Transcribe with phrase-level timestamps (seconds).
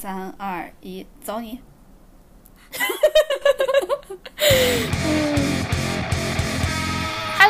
[0.00, 1.58] 三二一，走你！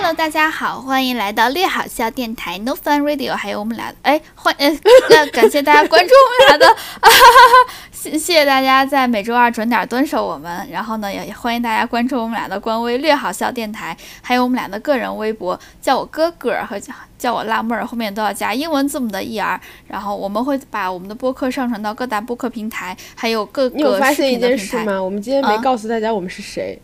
[0.09, 4.67] Hello，大家好，欢迎来到略好笑电台 No Fun Radio，还有我们俩，哎，欢，呃，
[5.11, 24.65] 那感谢大家关注我们俩的，啊哈哈哈，谢谢谢大家在每周二准点蹲守我们，然后呢，也也欢迎大家关注我们俩的官微略好笑电台，还有我们俩的个人微博，叫我哥哥和叫叫我辣妹儿，后面都要加英文字母的 er，然后我们会把我们的播客上传到各大播客平台，还有各你有个视发现一频的平台。
[24.65, 25.03] 件事吗？
[25.03, 26.81] 我们今天没啊告诉大家我们是谁。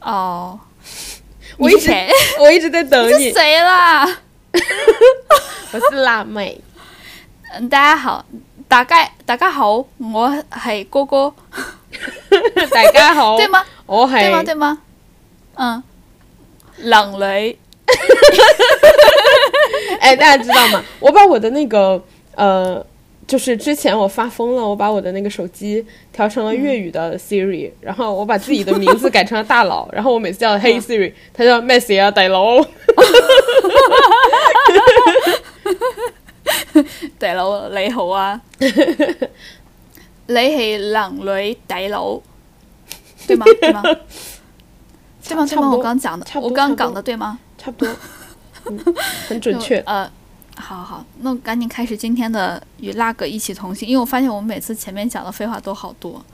[0.00, 0.58] 哦，
[1.56, 1.90] 我一直？
[2.40, 4.04] 我一直在等你你是，谁啦？
[5.72, 6.60] 我是辣妹。
[7.52, 8.24] 嗯，大家好，
[8.68, 11.32] 大家大家好，我係哥哥，
[12.70, 13.64] 大家好， 對嗎？
[13.86, 14.40] 我對嗎？
[14.40, 14.78] 係對嗎？
[15.58, 15.82] 嗯，
[16.78, 17.58] 冷雷，
[20.00, 20.82] 哎，大家知道吗？
[21.00, 22.02] 我把我的那个
[22.34, 22.84] 呃，
[23.26, 32.64] 就是之前我发疯了，我把我的那个手机调成了粤语的 Siri，、然后我把自己的名字改成了大佬，然后我每次叫 Hey Siri，他叫咩事啊，大佬。
[37.18, 42.20] 大佬你好啊， 你係冷女大佬，
[43.26, 43.44] 對嗎？
[43.60, 43.82] 對嗎？
[43.82, 43.96] 對嗎？
[45.28, 45.46] 對嗎？
[45.46, 47.38] 差不多我刚讲的我剛差不多講的对吗？
[47.58, 47.94] 差不多，
[48.70, 48.78] 嗯，
[49.28, 49.78] 很准确。
[49.86, 50.08] 呃，
[50.56, 56.24] 好好，那我趕緊開始今天的与辣哥一起同行，因为我发现我们每次前面讲的废话都好多。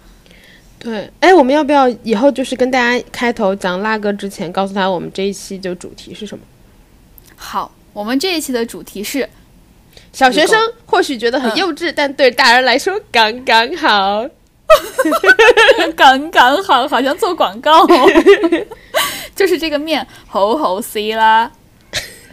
[0.79, 6.45] 对，哎，我们要不要以后就是跟大家开头讲辣哥之前，告诉他我们这一期就主题是什么？
[7.37, 9.29] 好，我们这一期的主题是
[10.13, 14.27] 小学生或许觉得很嗯幼稚，但对大人来说刚刚好。
[15.95, 18.11] 刚刚好，好像做广告、哦，
[19.37, 21.51] 就是这个面好好吃啦，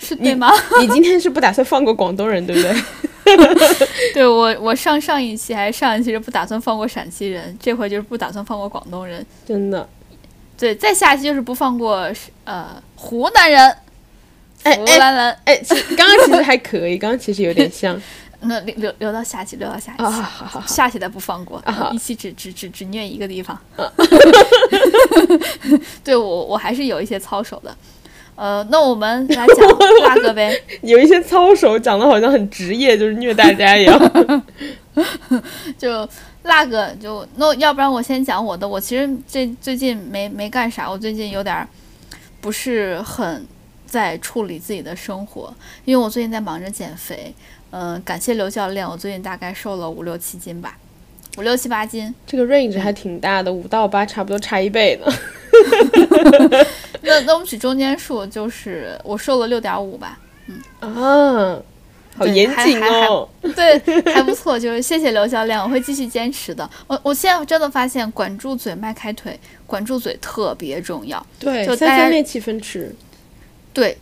[0.09, 0.51] 是对吗？
[0.81, 2.75] 你今天是不打算放过广东人，对不对？
[4.13, 9.87] 对我，我上上一期还是上一期是不打算放过陕西人，这回就是不打算放过广东人，真的，
[10.57, 12.11] 对，再下期就是不放过
[12.45, 13.75] 呃湖南人、
[14.63, 18.01] 哎湖南人，哎，其刚刚其实还可以，刚刚其实有点像
[18.41, 23.55] 那留留留到下期，留到下期，啊，好好好，下期再不放过，一期只只只只虐一个地方。
[26.03, 27.75] 对我我还是有一些操守的。
[28.39, 29.57] 呃，那我们来讲
[30.07, 30.57] 辣哥呗。
[30.81, 34.43] 有一些操守讲的好像很职业，就是虐大家一样。
[35.77, 36.07] 就
[36.43, 38.65] 辣个就那要不然我先讲我的。
[38.65, 41.67] 我其实这最近没没干啥，我最近有点儿
[42.39, 43.45] 不是很
[43.85, 47.35] 在处理自己的生活，因为我最近在忙着减肥。
[47.71, 50.77] 嗯、感谢刘教练，我最近大概瘦了五六七斤吧，
[51.37, 52.15] 五六七八斤。
[52.25, 55.13] 这个 range 还挺大的，五到八差不多差一倍呢。
[57.01, 60.19] 那那我们取中间数，就是我瘦了六点五吧。
[60.47, 61.61] 嗯啊，
[62.17, 63.27] 好对严谨哦。
[63.55, 63.79] 对，
[64.13, 66.67] 还不错，就是谢谢刘教练，我会继续坚持的。
[66.87, 71.23] 我我现在真的发现，管住嘴，迈开腿，管住嘴特别重要。
[71.39, 72.93] 对，就大家三分练七分吃。
[73.71, 73.97] 对，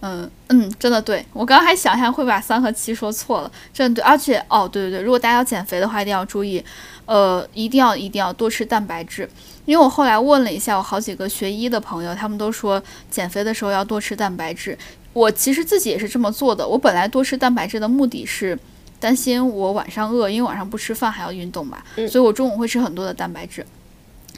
[0.00, 1.24] 嗯嗯，真的对。
[1.32, 4.08] 我刚刚还想一下会把三和七说错了，真的对。
[4.08, 6.64] 而且哦，对对对，如果大家要减肥的话，一定要注意，
[7.08, 9.26] 呃，一定要一定要多吃蛋白质。
[9.64, 14.76] 因为我后来问了一下我好几个学医的朋友，他们都说减肥的时候要多吃蛋白质。
[15.14, 16.68] 我其实自己也是这么做的。
[16.68, 18.58] 我本来多吃蛋白质的目的是
[19.00, 23.64] 担心我晚上饿，因为晚上不吃饭还要运动嘛，嗯所以我中午会吃很多的蛋白质。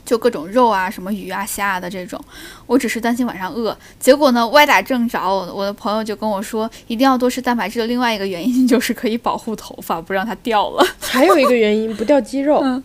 [0.05, 2.21] 就各种肉啊，什么鱼啊、虾啊的这种，
[2.67, 3.77] 我只是担心晚上饿。
[3.99, 5.21] 结果呢，歪打正着，
[5.55, 10.87] 我的朋友就跟我说，一定要多吃蛋白质的另外一个原因就是可以保护头发，不让它掉了。
[11.01, 12.61] 还有一个原因，不掉肌肉。
[12.63, 12.83] 嗯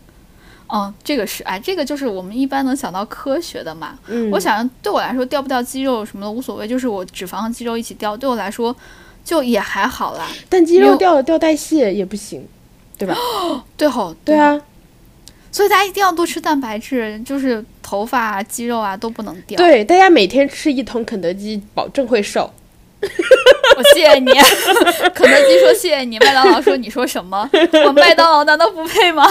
[0.68, 4.00] 哦，这个是，哎，这个就是我们一般能想到科学的嘛。
[4.08, 8.76] 嗯，我想对我来说，掉不掉肌肉什么的无所谓，就是我脂肪和肌肉一起掉，对我来说
[9.24, 10.28] 就也还好啦。
[10.50, 12.44] 但肌肉掉了掉代谢也不行，
[12.98, 13.14] 对吧？
[13.16, 14.62] 哦 对吼，对吼，啊，
[15.56, 19.56] 所以大家一定要多吃蛋白质，就是头发啊、肌肉啊都不能掉。
[19.56, 22.54] 对，大家每天吃一桶肯德基，保证会瘦。
[23.02, 24.30] 我谢谢你，
[25.16, 27.50] 肯德基说谢谢你，麦当劳说你说什么？
[27.86, 29.26] 我麦当劳难道不配吗？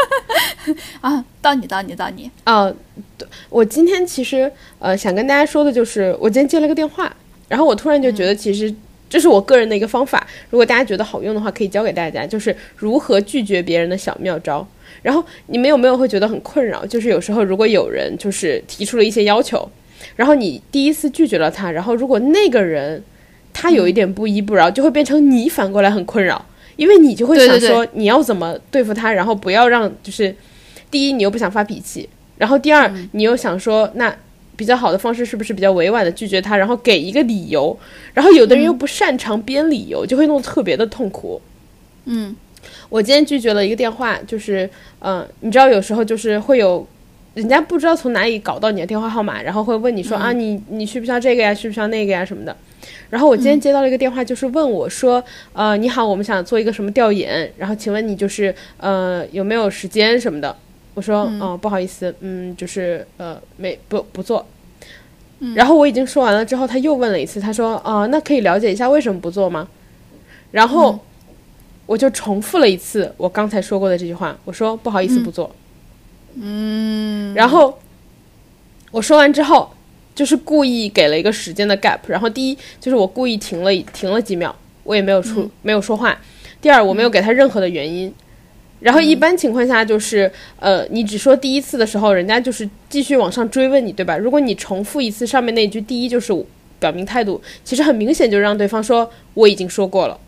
[1.00, 2.30] 啊，到你，到你，到你。
[2.44, 2.70] 啊，
[3.16, 7.10] 对，我今天其实呃想跟大家说的就是，我今天接了个电话，
[7.48, 8.74] 然后我突然就觉得，其实
[9.08, 14.66] 这是我个人的一个方法，如果大家觉得好用的话，可以教给大家，就是如何拒绝别人的小妙招。
[15.00, 16.84] 然后你们有没有会觉得很困扰？
[16.84, 19.68] 就是有时候如果有人就是提出了一些要求，
[20.16, 23.02] 然后你第一次拒绝了他，然后如果那个人
[23.52, 26.44] 他有一点不依不饶，就会变成你反过来很困扰，
[26.76, 30.34] 因为你就会想说你要怎么对付他，然后不要让就是
[30.90, 34.14] 第一你又不想发脾气，然后第二、你又想说那。
[34.58, 37.78] 比较好的方式是不是比较委婉的拒绝他，然后给一个理由？
[38.12, 41.40] 然后有的人又不擅长编理由，就会弄得特别的痛苦。
[42.06, 42.34] 嗯，
[42.88, 44.68] 我今天拒绝了一个电话，就是，
[44.98, 46.84] 嗯、你知道有时候就是会有，
[47.34, 52.56] 人家不知道从哪里搞到你的电话号码，然后会问你说、啊，你你需不需要这个呀，需不需要那个呀什么的。
[53.10, 55.22] 然后我今天接到了一个电话，就是问我说，
[55.52, 60.56] 呃，你好，我们想做一个什么调研，然后请问你就是呃有没有时间什么的。
[60.98, 64.44] 我说，嗯、不好意思，嗯，就是呃没不不做。
[65.54, 69.68] 然后我已经说完了之后，他又问了一次，他说，啊、那可以了解一下为什么不做吗？
[70.50, 70.98] 然后。
[71.88, 75.50] 我就重复了一次我刚才说过的这句话，我说不好意思不做。
[76.34, 77.78] 嗯，然后
[78.90, 79.70] 我说完之后，
[80.14, 82.00] 就是故意给了一个时间的 gap。
[82.06, 84.54] 然后第一就是我故意停了停了几秒，
[84.84, 86.14] 我也没有出、没有说话。
[86.60, 88.12] 第二，我没有给他任何的原因。
[88.80, 94.16] 然后一般情况下就是，呃，你只说第一次的时候，人家就是继续往上追问你，对吧？
[94.16, 96.32] 如果你重复一次上面那句，第一就是
[96.78, 100.18] 表明态度，其实很明显就让对方说我已经说过了。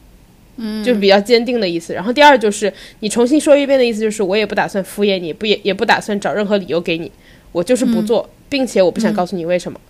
[0.62, 1.94] 嗯就是比较坚定的意思。
[1.94, 7.11] 然后第二就是你重新说一遍的意思，就是我也不打算敷衍你，不也也不打算找任何理由给你，
[7.52, 9.81] 我就是不做，并且我不想告诉你为什么。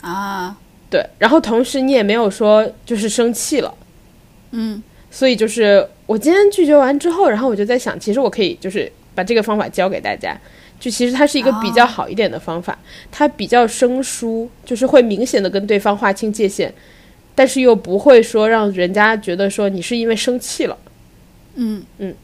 [0.00, 0.56] 啊，
[0.88, 3.74] 对，然后同时你也没有说就是生气了，
[4.52, 10.38] 嗯，所以就是我今天拒绝完之后，然后我就在想，其实我可以就是把这个方法教给大家。
[10.78, 12.78] 就其实它是一个比较好一点的方法，
[13.12, 16.72] 它比较生疏，就是会明显的跟对方划清界限。
[17.34, 20.76] 但是又不会说让人家觉得说你是因为生气了，
[21.54, 22.14] 嗯嗯，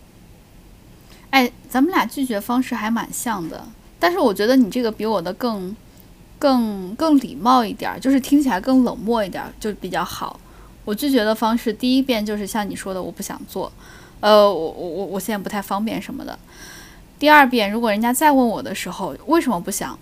[1.30, 3.62] 哎，咱们俩拒绝方式还蛮像的，
[3.98, 5.74] 但是我觉得你这个比我的更、
[6.38, 10.38] 更、更礼貌一点儿，就是听起来更冷漠一点儿，就比较好。
[10.86, 13.70] 我拒绝的方式，第一遍就是像你说的，我不想做，
[14.20, 16.38] 呃，我我我我现在不太方便什么的。
[17.18, 19.98] 第二遍，如果人家再问我的时候，为什么不想，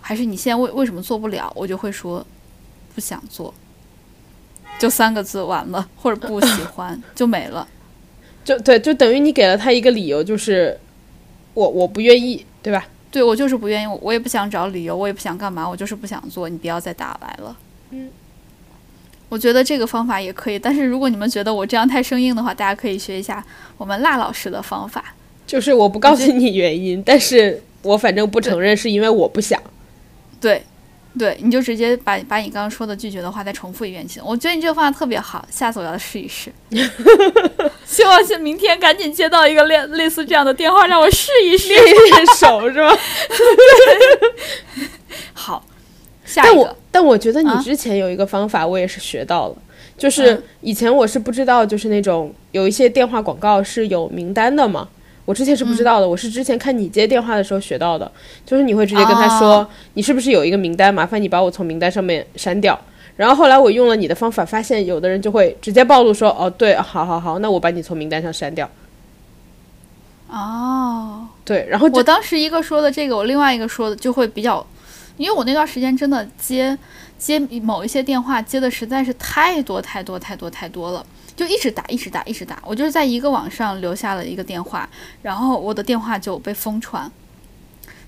[0.00, 2.26] 还是你现在为为什么做不了，我就会说
[2.94, 3.54] 不想做。
[4.78, 7.66] 就三个字完了，或者不喜 欢就没了。
[8.44, 10.78] 就对，就等于你给了他一个理由，就是
[11.54, 12.86] 我我不愿意，对吧？
[13.10, 17.56] 对我就是不愿意，我我也不想找理由，我也不想干嘛，我就是不想做，你不要再打来了。
[17.90, 18.10] 嗯，
[19.28, 23.44] 我觉得这个方法也可以，但是如果你们觉得我这样太生硬的话，大家可以学一下
[23.76, 25.04] 我们辣老师的方法。
[25.46, 29.60] 就是我不告诉你原因，但是我反正不承认是因为我不想。
[30.40, 30.64] 对，
[31.18, 34.22] 对，你就直接把把你刚刚说的拒绝的话再重复一遍就行。
[34.24, 36.52] 我觉得你这个方法特别好，下次我要试一试。
[37.86, 41.68] 希望是明天赶紧接到一个类类似这样的电话，让我试一试。
[41.74, 42.96] 练练手是吧？
[45.32, 45.64] 好，
[46.26, 49.56] 下但我一个，但我觉得你啊之前有一个方法，我也是学到了，
[49.96, 54.88] 就是嗯以前我是不知道，就是那种有一些电话广告是有名单的嘛。
[55.24, 58.10] 我之前是不知道的，我是之前看你接电话的时候学到的，
[58.44, 62.78] 就是你会直接跟他说，哦你是不是有一个名单，麻烦你把我从名单上面删掉。
[63.16, 68.70] 然后后来我用了你的方法，发现有的人就会直接暴露说，哦，对，好好好，那我把你从名单上删掉。
[70.28, 74.64] 哦，对，然后我当时一个说的这个，我另外一个说的就会比较，
[75.16, 76.76] 因为我那段时间真的接
[77.18, 81.04] 接某一些电话接的实在是太多太多太多太多了，
[81.34, 82.58] 就一直打一直打一直打。
[82.64, 84.88] 我就是在一个网上留下了一个电话，
[85.22, 87.10] 然后我的电话就被疯传。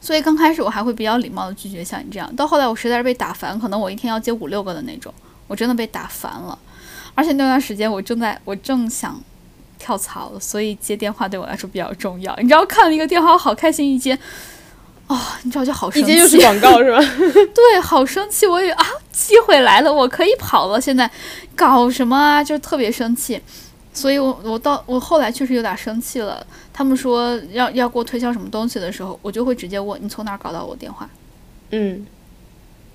[0.01, 5.13] 所以刚开始我还会比较礼貌的拒绝像你这样，到后来我实在是被打烦，可能我一天要接五六个的那种，
[5.47, 6.57] 我真的被打烦了。
[7.15, 9.21] 而且那段时间我正在我正想
[9.77, 12.37] 跳槽，所以接电话对我来说比较重要。
[12.37, 14.17] 你知道看了一个电话，好开心，一接，
[15.09, 16.99] 哦，你知道就好生气，一接就是广告是吧？
[17.55, 21.11] 对，好生气，我以为啊，机会来了，我可以跑了，现在
[21.57, 22.45] 搞什么啊？
[22.45, 23.41] 就特别生气。
[23.95, 26.47] 所以我我到我后来确实有点生气了。
[26.73, 31.09] 他们说要要给我推销什么东西的时候，我就会直接问你从哪儿搞到我电话，
[31.71, 32.07] 嗯，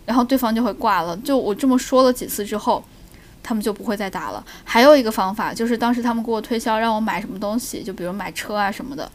[0.06, 1.18] 然后对方就会挂了。
[1.18, 2.82] 就我这么说了几次之后，
[3.42, 4.42] 他们就不会再打了。
[4.64, 9.12] 还有一个方法就是当时他们给我推销让我买什么东西，就比如买车啊什么的。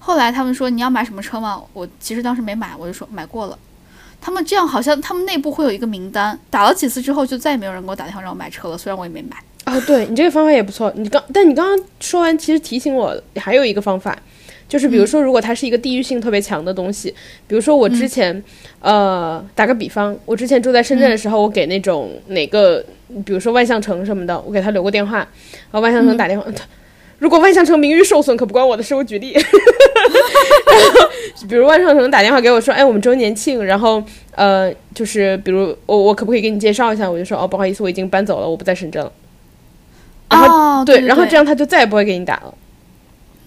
[0.00, 1.62] 后来他们说你要买什么车吗？
[1.72, 3.58] 我其实当时没买，我就说买过了。
[4.20, 9.36] 他们这样好像他们内部会有一个名单，打了几次之后就再也没有人给我打电话让我买车了，虽然我也没买。
[9.66, 10.92] 哦，对你这个方法也不错。
[10.96, 14.18] 你刚，但你刚刚说完，其实提醒我还有一个方法，
[14.68, 17.14] 就是比如说，如果它是一个地域性特别强的东西，
[17.46, 18.42] 比如说我之前，
[18.80, 22.84] 呃，打个比方，我之前住在深圳的时候，我给那种哪个，
[23.24, 26.46] 比如说万象城什么的，我给他留过电话，然后万象城打电话。
[27.20, 28.94] 如果万象城名誉受损，可不关我的事。
[28.94, 29.36] 我举例，
[31.48, 34.02] 比如万象城打电话给我说，哎，我们周年庆，然后
[34.34, 37.10] 呃，就是比如我我可不可以给你介绍一下？
[37.10, 39.12] 我就说哦，不好意思，我已经搬走了，我不在深圳了。
[40.28, 42.54] 然后哦，对然后这样他就再也不会给你打了。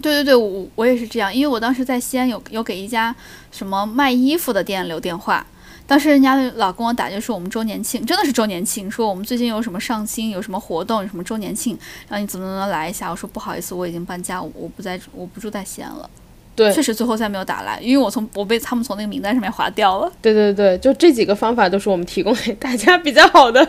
[0.02, 3.16] 对对对，我我也是这样，因为我当时在西安有有给一家
[3.52, 5.46] 什么卖衣服的店留电话，
[5.88, 11.78] 当时人家老跟我打，就说我们周年庆真的是周年庆，说我们最近有什么上新，有什么活动，有什么周年庆，
[12.10, 13.10] 然后你怎么怎么来一下？
[13.10, 16.10] 我说不好意思，我已经搬家，我我不在，我不住在西安了。
[16.56, 20.12] 对，确实最后再没有打来，因为我从我被他们从那个名单上面划掉了。
[20.22, 23.68] 对对对，就这几个方法都是我们提供给大家比较好的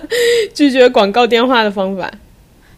[0.52, 2.10] 拒绝广告电话的方法。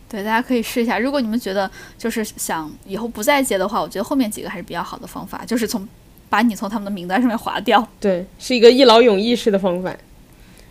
[0.09, 0.97] 对，大家可以试一下。
[0.97, 5.89] 如果你们觉得就是想以后不再接的话，我觉得后面几个还是比较好的方法，就是从
[6.29, 7.85] 把你从他们的名单上面划掉。
[7.99, 9.93] 对，是一个一劳永逸式的方法。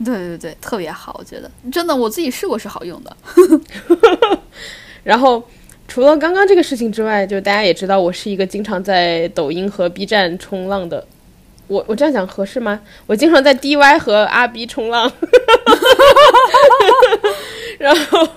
[0.05, 3.17] 对对对，特别好，我觉得真的我自己试过是好用的。
[5.03, 5.43] 然后。
[5.87, 11.05] 除了刚刚这个事情之外，就大家也知道，我是一个经常在抖音和 B 站冲浪的。
[11.67, 12.81] 我我这样讲合适吗？
[13.07, 15.11] 我经常在 DY 和阿 B 冲浪。
[17.79, 18.27] 然后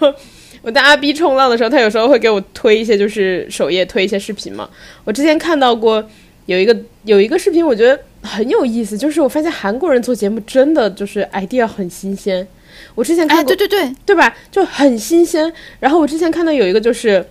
[0.62, 4.68] 我在阿 B 冲浪的时候，他有时候会给我推一些，就是首页推一些视频嘛。
[5.04, 6.02] 我之前看到过
[6.46, 12.46] 有一个有一个视频，我觉得很有意思，就是我发现韩国人做节目真的就是 idea 很新鲜。
[12.94, 14.36] 我之前看，对对对，对吧？
[14.50, 15.52] 就很新鲜。
[15.80, 17.26] 然后我之前看到有一个就是。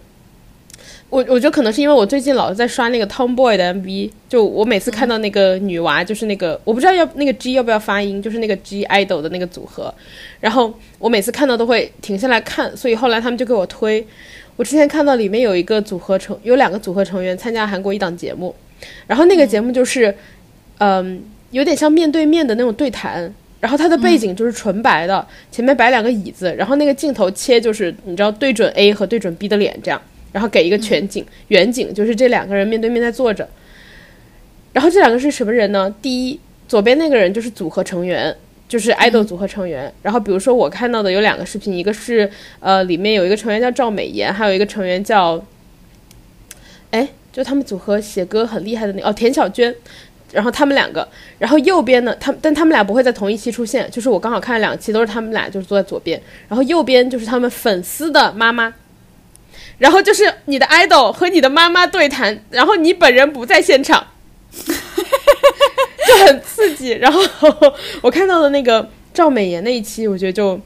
[1.09, 9.93] 我我觉得可能是因为我最近老是在刷那个 Tomboy 的 MV，就我每次看到那个女娃，就是那个我不知道要那个 G 要不要发音，就是那个 G idol 的那个组合，
[10.41, 14.05] 然后我每次看到都会停下来看，所以后来他们就给我推。
[14.57, 18.53] 我之前看到里面有一个组合成有两个组合成员参加韩国一档节目，
[19.05, 20.13] 然后那个节目就是，
[20.79, 30.01] 嗯，有点像面对面的那种对谈，然后它的背景就是纯白的，前面摆两个椅子，然后那个镜头切就是你知道对准 A 和对准 B 的脸这样。
[30.31, 33.47] 然后给一个全景远景，就是这两个人面对面在坐着。
[34.73, 35.93] 然后这两个是什么人呢？
[36.01, 38.35] 第一，左边那个人就是组合成员，
[38.67, 39.91] 就是爱豆组合成员。
[40.03, 42.29] 然后比如说我看到的有两个视频，一个是
[42.59, 45.43] 呃里面有一个成员叫赵美妍，还有一个成员叫，
[46.91, 49.73] 哎，就他们组合写歌很厉害的那哦田小娟。
[50.33, 51.07] 然后他们两个，
[51.39, 58.73] 然后右边呢，他但他们俩不会在同一期出现，就是我刚好看了两期都是他们俩就是坐在左边，然后右边就是他们粉丝的妈妈。
[59.77, 64.05] 然后就是你的 idol 和你的妈妈对谈，然后你本人不在现场，
[64.51, 66.89] 就很刺激。
[66.91, 67.21] 然后
[68.01, 70.59] 我看到的那个赵美妍那一期，我觉得就，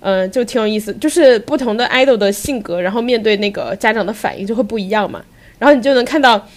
[0.00, 0.94] 嗯，就挺有意思。
[0.94, 5.22] 就是不同的 idol 的性格，然后面对那个家长的反应就会不一样嘛。
[5.58, 6.48] 然后你就能看到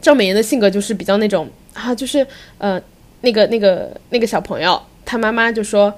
[0.00, 2.26] 赵美妍的性格就是比较那种啊，就是
[2.58, 2.80] 呃，
[3.22, 5.92] 那个那个那个小朋友，他妈妈就说。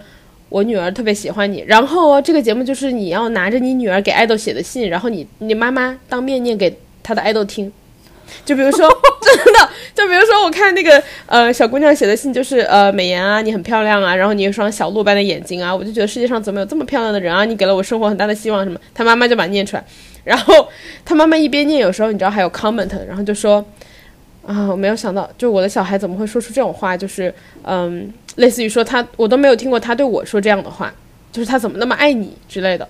[0.51, 7.73] 我女儿特别喜欢你，然后这个节目就是你要拿着你女儿给爱豆写的信，然后你你妈妈当面念给她的爱豆听，
[8.45, 8.89] 就比如说
[9.23, 19.85] 真的，就比如说我看那个呃小姑娘写的信，就是呃美颜啊，你很漂亮啊，然后你有双小鹿般的眼睛啊，我就觉得世界上怎么有这么漂亮的人啊，你给了我生活很大的希望什么，她妈妈就把念出来，
[20.25, 20.67] 然后
[21.05, 23.65] 她妈妈一边念，有时候你知道还有 comment，然后就说
[24.55, 28.13] 啊我没有想到，就我的小孩怎么会说出这种话，就是嗯。
[28.37, 30.91] 类似于说他，我都没有听过他对我说这样的话，
[31.33, 32.89] 就是他怎么那么爱你之类的，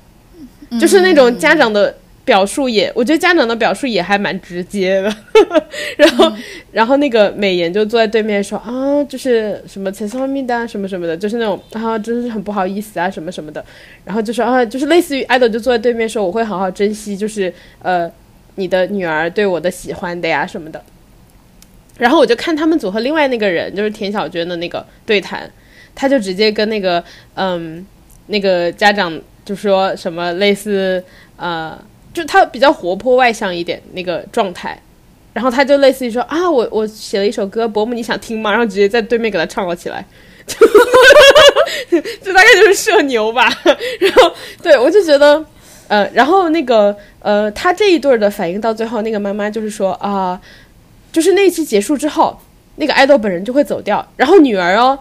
[0.78, 5.12] 就是那种家长的表述也，我觉得家长的表述也还蛮直接的。
[5.96, 6.32] 然后，
[6.70, 13.64] 然后那个美颜就坐在对面说啊，就是什么陈思密达什么什么的，就是那种啊，真是很不好意思啊什么什么的。
[14.04, 18.08] 然后就说啊，就是类似于爱豆就坐在对面说，我会好好珍惜，就是呃
[18.56, 20.80] 你的女儿对我的喜欢的呀什么的。
[22.00, 25.48] 然后我就看他们组合另外那个人，就是田小娟的那个对谈，
[25.94, 27.04] 他就直接跟那个
[27.34, 27.86] 嗯
[28.28, 31.04] 那个家长就说什么类似
[31.36, 31.78] 呃，
[32.14, 34.80] 就他比较活泼外向一点那个状态，
[35.34, 38.50] 然后他就类似于说啊我我写了一首歌，伯母你想听吗？
[38.50, 40.02] 然后直接在对面给他唱了起来，
[40.46, 43.46] 这大概就是社牛吧。
[44.00, 45.44] 然后对我就觉得
[45.88, 50.40] 呃，然后那个呃他这一对的反应到最后，那个妈妈就是说啊。
[51.12, 52.38] 就是那期结束之后，
[52.76, 54.98] 那个爱豆本人就会走掉，然后女儿哦，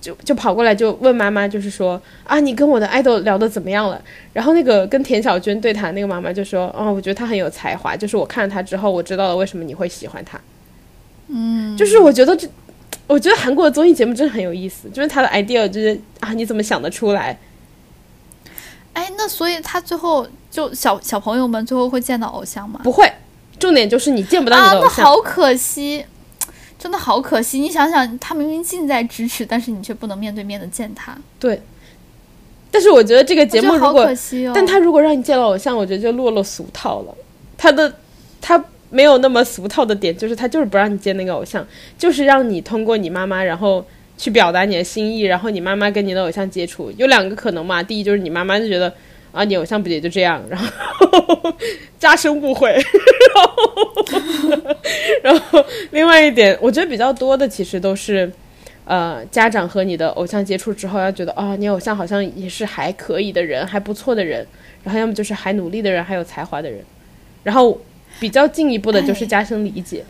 [0.00, 4.02] 就就跑过来就问妈妈，就是说啊，你跟我的爱豆聊的怎么样了？
[4.32, 10.40] 然后那个跟田小娟对谈那个妈妈就说，哦，我觉得他很有才华，就是我看了他之后，我知道了为什么你会喜欢他。
[11.28, 12.48] 嗯，就是我觉得这，
[13.06, 17.38] 我觉得韩国的综艺节目真的很有意思，就是他的 idea 就是啊，你怎么想得出来？
[18.94, 22.80] 哎，那所以他最后就小小朋友们最后会见到偶像吗？
[22.82, 23.10] 不会。
[23.62, 26.04] 重点就是你见不到你的偶像，那好可惜，
[26.76, 27.60] 真的好可惜。
[27.60, 31.16] 你想想，他明明近在咫尺，但是你却不能面对面的见他。
[31.38, 31.62] 对。
[32.72, 37.14] 但是我觉得这个节目如果，哦、但他如果让你见到偶像，我觉得就落落俗套了。
[37.56, 37.94] 他的
[38.40, 41.64] 他没有那么俗套的点，就是他就是不让你见那个偶像，
[41.96, 43.86] 就是让你通过你妈妈，然后
[44.18, 46.90] 去表达你的心意，然后你妈妈跟你的偶像接触。
[46.96, 48.92] 有两个可能嘛，第一就是你妈妈就觉得。
[49.32, 51.52] 啊，你偶像不也就这样，然后
[51.98, 52.70] 加深误会，
[53.32, 53.90] 然后，
[55.22, 58.30] 然后另外一点，我觉得比较多的其实都是，
[58.84, 64.46] 呃，家长和你的偶像接触之后，要觉得哦，你偶像好像也是还可以的人，还不错的人，
[64.84, 66.84] 然后要么就是还努力的人，还有才华的人，
[67.42, 67.80] 然后
[68.20, 69.28] 比较进一步的就是哎。
[69.28, 70.04] 加深理解。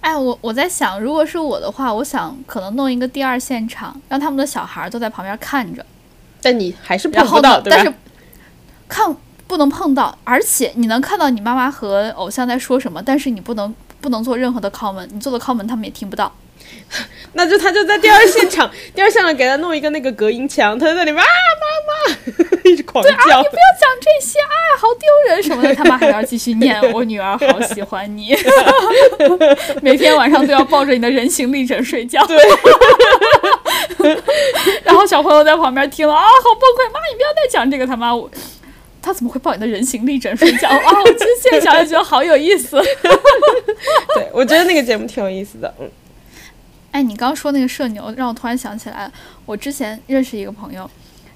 [0.00, 5.86] 哎，我我在想，如果是我的话，我想可能弄一个第二现场，让他们的小孩都在旁边看着，
[6.44, 7.76] 但你还是碰不到，对吧？
[7.76, 7.92] 但是
[8.86, 16.30] 看不能碰到，而且你能看到你妈妈和偶像在说什么，但是你不能不能做任何的 comment，你做的 comment 他们也听不到。
[17.36, 21.26] 那就他就在第二现场， 第二现场给他弄一个那个隔音墙，他在那里面啊
[21.60, 22.16] 妈妈，
[22.70, 23.10] 一直狂叫。
[23.10, 25.74] 你不要讲这些，啊，好丢人什么的。
[25.74, 28.36] 他妈还要继续念，我女儿好喜欢你，
[29.82, 32.24] 每天晚上都要抱着你的人形立枕睡觉。
[32.26, 32.38] 对，
[34.84, 36.92] 然后小朋友在旁边听了啊，好崩溃！
[36.92, 38.30] 妈，你不要再讲这个，他妈我。
[39.02, 41.02] 他怎么会抱你的人形立枕睡觉啊？
[41.04, 42.80] 我其实现在想想觉得好有意思。
[44.14, 45.74] 对，我觉得那个节目挺有意思的。
[45.78, 45.86] 嗯，
[46.94, 49.10] 哎，你刚刚说那个社牛，让我突然想起来，
[49.44, 50.88] 我之前认识一个朋友，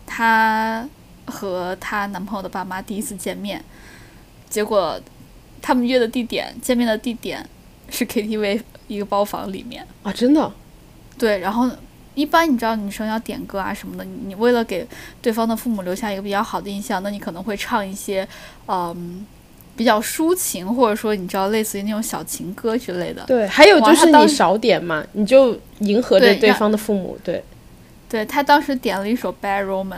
[0.06, 0.88] 她
[1.26, 3.64] 和她男朋友的爸妈第一次见面，
[4.48, 5.00] 结果
[5.60, 7.44] 他们约的地点，见面的地点
[7.90, 9.84] 是 KTV 一个包房里面。
[10.04, 10.52] 啊，真的，
[11.18, 11.68] 对，然后
[12.14, 14.86] 一般你知道女生要点歌啊什么的，你你为了给
[15.20, 18.26] 对方的父母留下一个比较好的印象，那你可能会唱一些
[18.68, 19.26] 嗯
[19.78, 23.22] 比较抒情，或者说你知道类似于那种小情歌之类的。
[23.28, 27.44] 对，还有就是你少点嘛，你就迎合着对方的父母，对，
[28.08, 29.94] 对他当时点了一首《Bad Romance》，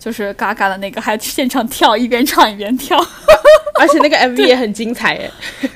[0.00, 2.98] 就是嘎嘎的那个，还现场跳，一边唱一边跳。
[3.78, 5.30] 而且那个 MV 也很精彩哎。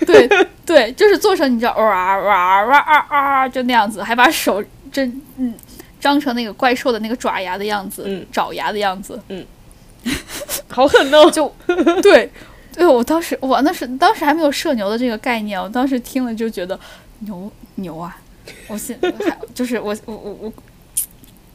[0.04, 0.28] 对
[0.66, 4.60] 对，就是做成你知道哇哇哇啊啊，就那样子，还把手
[4.90, 5.54] 真嗯
[6.00, 9.46] 张成那个怪兽的那个爪牙的样子，嗯爪牙的样子，嗯
[10.68, 11.30] 好狠哦！
[11.30, 11.54] 就
[12.02, 12.28] 对。
[12.74, 16.78] 对，我当时我那是当时还没有社牛的这个概念，我当时听了就觉得
[17.20, 18.16] 牛牛啊！
[18.68, 20.52] 我现还就是我我我我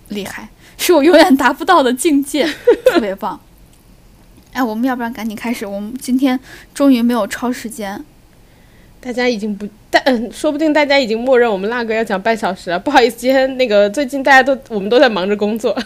[0.09, 2.47] 厉害，是我永远达不到的境界，
[2.85, 3.39] 特别棒。
[4.53, 5.65] 哎，我们要不然赶紧开始？
[5.65, 6.39] 我们今天
[6.73, 8.01] 终于没有超时间，
[9.01, 12.79] 大家已经不，但嗯，说不定大家已经默认我们辣哥要讲半小时了。
[12.79, 15.77] 不好意思，今天那个最近大家都我们都在忙着工作。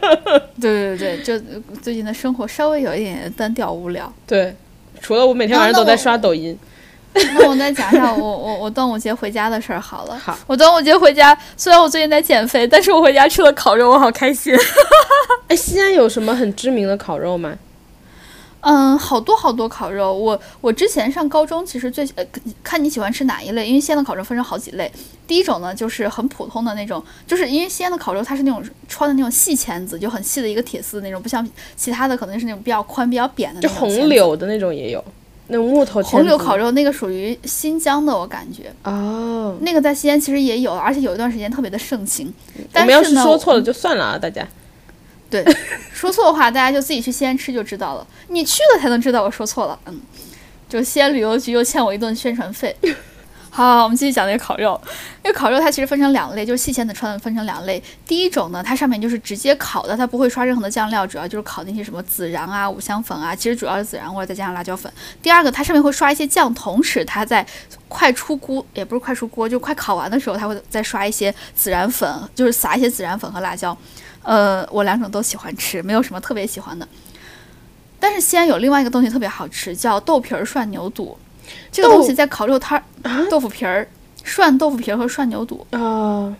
[0.60, 4.12] 对对对，就呃最近的生活稍微有一点单调无聊。
[4.26, 4.54] 对，
[5.00, 6.58] 除了我每天晚上都在刷抖音。
[7.34, 10.16] 那我再讲一下我我我端午节回家的事儿好了。
[10.16, 14.56] 好，我端午节回家，虽然我最近在减肥，但是我回家吃了烤肉，我好开心。
[15.48, 17.52] 哎，西安有什么很知名的烤肉吗？
[18.60, 20.12] 嗯，好多好多烤肉。
[20.12, 22.24] 我我之前上高中，其实最呃
[22.62, 24.90] 看你喜欢吃哪一类，因为西安的烤肉分成好几类。
[25.26, 31.46] 第一种呢，就是很普通的那种，就是因为西安的烤肉它是那种穿的那种细签子，就很细的一个铁丝那种，不像
[31.76, 33.94] 其他的可能是那种比较宽、比较扁的那就种就。
[33.96, 35.02] 红柳的那种也有，
[35.46, 36.70] 那种木头红柳烤肉。
[36.72, 42.32] 那个属于新疆的，我感觉哦，那个在西安其实也有，而且有一段时间特别的盛行。
[42.72, 44.46] 但我们要是呢说错了就算了啊，大家。
[45.30, 45.44] 对，
[45.94, 48.06] 说错的话，大家就自己去西安吃就知道了。
[48.28, 49.78] 你去了才能知道我说错了。
[49.86, 50.00] 嗯，
[50.68, 52.76] 就西安旅游局又欠我一顿宣传费。
[53.52, 54.80] 好，我们继续讲那个烤肉。
[55.24, 57.82] 那个烤肉它其实分成两类，就是细线的串分成两类。
[58.06, 64.90] 第一种呢，它上面就是直接烤的，它不会刷任何的酱料，主要就是烤那些什么孜然啊、五香粉啊，其实主要是孜然味儿，再加上辣椒粉。
[65.20, 67.44] 第二个，它上面会刷一些酱，同时它在
[67.88, 73.76] 快出锅，也不是快出锅，就快烤完的时候，它会再刷一些孜然粉，就是撒一些孜然粉和辣椒。
[74.22, 76.86] 呃，我两种都喜欢吃，没有什么特别喜欢的。
[77.98, 81.18] 但是西安有另外一个东西特别好吃，叫豆皮儿涮牛肚。
[81.72, 83.86] 这个东西在烤肉摊儿，啊豆腐皮儿
[84.22, 85.66] 涮豆腐皮儿和涮牛肚。
[85.70, 86.34] 啊，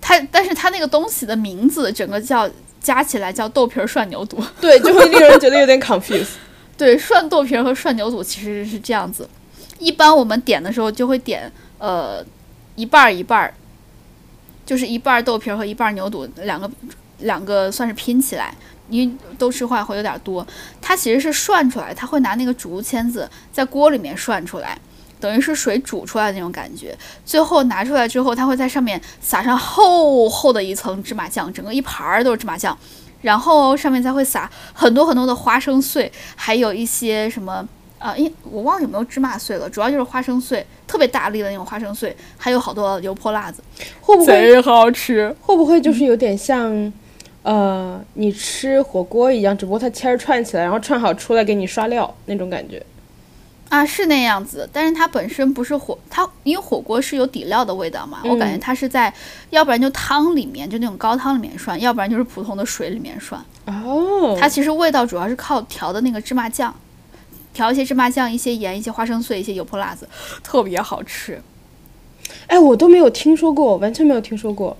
[0.00, 2.48] 它，但是它那个东西的名字整个叫
[2.80, 4.42] 加起来叫豆皮儿涮牛肚。
[4.60, 6.32] 对，就会令人觉得有点 confused。
[6.76, 9.28] 对，涮豆皮儿和涮牛肚其实是这样子。
[9.78, 12.24] 一般我们点的时候就会点呃
[12.76, 13.54] 一半儿一半儿，
[14.66, 16.70] 就是一半儿豆皮儿和一半儿牛肚，两个
[17.22, 18.54] 两个算是拼起来，
[18.88, 20.46] 因为都吃坏会有点多。
[20.80, 24.78] 它其实是涮出来，它会拿那个竹签子在锅里面涮出来。
[25.18, 32.74] 等于是水煮出来的那种感觉，最后拿出来之后，它会在上面撒上厚厚的一层芝麻酱，整个一盘儿都是芝麻酱，
[33.20, 37.62] 然后上面再会撒很多很多的花生碎，还有一些什么
[37.98, 43.62] 呃，因我忘了有没有芝麻碎了，主要就是花生碎，特别大粒的那种花生碎，还有好多油泼辣子，
[44.00, 45.36] 会不会贼好吃。
[45.42, 46.90] 会不会就是有点像，
[47.42, 52.84] 呃，你吃火锅一样，只不过它签儿串起来，然后串好出来给你刷料那种感觉。
[53.70, 59.14] 啊，是那样子，但是它本身不是火，它因为火锅是有底料的味道嘛，我感觉嗯它是在，
[59.50, 63.40] 要不然就汤里面，就那种高汤里面涮，要不然就是普通的水里面涮。
[63.66, 66.74] 哦，它其实味道主要是靠调的那个芝麻酱，
[67.54, 70.08] 调一些芝麻酱、一些盐、一些花生碎、一些油泼辣子，
[70.42, 71.40] 特别好吃。
[72.48, 74.76] 哎，我都没有听说过，完全没有听说过。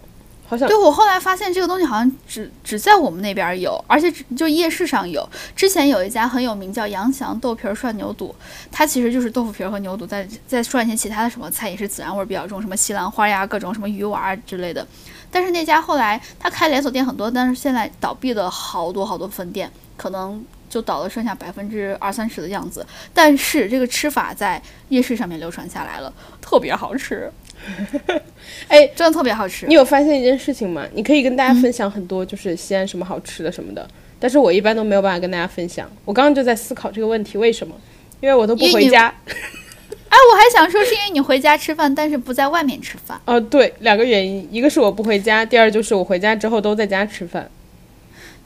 [0.59, 5.29] 对我后来发现这个东西好像只只在我们那边有，而且只就夜市上有。
[5.55, 8.35] 之前有一家很有名叫杨祥豆皮涮牛肚，
[8.71, 14.87] 它其实就是豆腐皮和牛肚，再再涮一些其他的什么菜，也是孜然味儿比较重，什么西兰花呀，各种什么鱼丸之类的。
[15.31, 22.85] 但是那家后来他开连锁店很多，但是现在倒闭了好多好多分店，可能就倒了剩下百分之二三十的样子。
[23.15, 27.31] 但是这个吃法在夜市上面流传下来了，特别好吃。
[28.69, 29.67] 哎，真的特别好吃。
[29.67, 30.87] 你有发现一件事情吗？
[30.95, 33.87] 你可以跟大家分享很多，就是西安什么好吃的什么的，
[34.19, 35.91] 但是我一般都没有办法跟大家分享。
[36.05, 37.75] 我刚刚就在思考这个问题，为什么？
[38.21, 39.13] 因为我都不回家。
[39.27, 43.21] 哎，我还想说是因为你回家吃饭，但是不在外面吃饭。
[43.27, 47.49] 哦，对，两个原因，一个是我不回家，第二就是我回家之后都在家吃饭。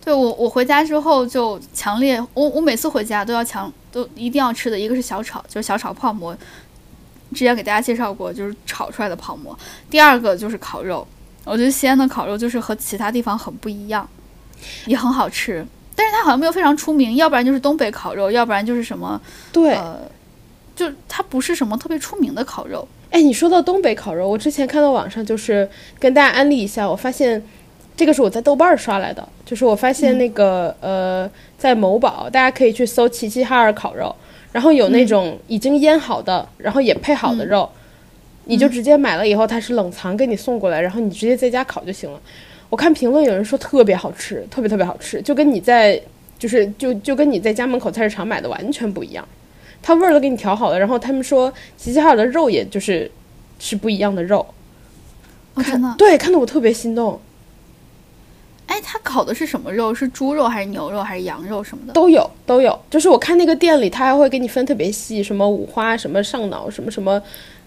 [0.04, 6.36] 对我，我回家之后就强烈，我我每次回家都要强，都一定要吃的一个是小炒，就是小炒泡馍。
[7.34, 9.58] 之前给大家介绍过，就是炒出来的泡馍。
[9.90, 11.06] 第二个就是烤肉，
[11.44, 14.08] 我觉得西安的烤肉就是和其他地方很不一样，
[14.86, 15.66] 也很好吃。
[15.96, 19.20] 但是它好像没有非常出名，要不然就是东北烤肉，要不然就是什么，
[19.52, 20.00] 对，呃，
[20.74, 22.86] 就它不是什么特别出名的烤肉。
[23.10, 25.68] 哎，你说到东北烤肉，我之前看到网上就是
[26.00, 27.40] 跟大家安利一下，我发现
[27.96, 34.12] 这个是我在豆瓣刷来的，就是我发现那个呃，在某宝大家可以去搜齐齐哈尔烤肉。
[34.54, 37.68] 然后有那种已经腌好的，然后也配好的肉，
[38.44, 42.20] 你就直接买了以后，它是冷藏给你送过来，然后你直接在家烤就行了。
[42.70, 46.00] 我看评论有人说特别好吃，特别特别好吃，就跟你在
[46.38, 49.26] 就是就就跟你在家门口菜市场买的完全不一样，
[49.82, 50.78] 它味儿都给你调好了。
[50.78, 53.10] 然后他们说齐齐哈尔的肉也就是
[53.58, 54.46] 是不一样的肉，
[55.64, 57.20] 真的对，看得我特别心动。
[58.66, 59.94] 哎，他烤的是什么肉？
[59.94, 61.92] 是猪肉还是牛肉还是羊肉什么的？
[61.92, 62.78] 都有，都有。
[62.90, 67.22] 就是我看那个店里，他还会给你分特别细，什么五花，什么上脑，什么什么，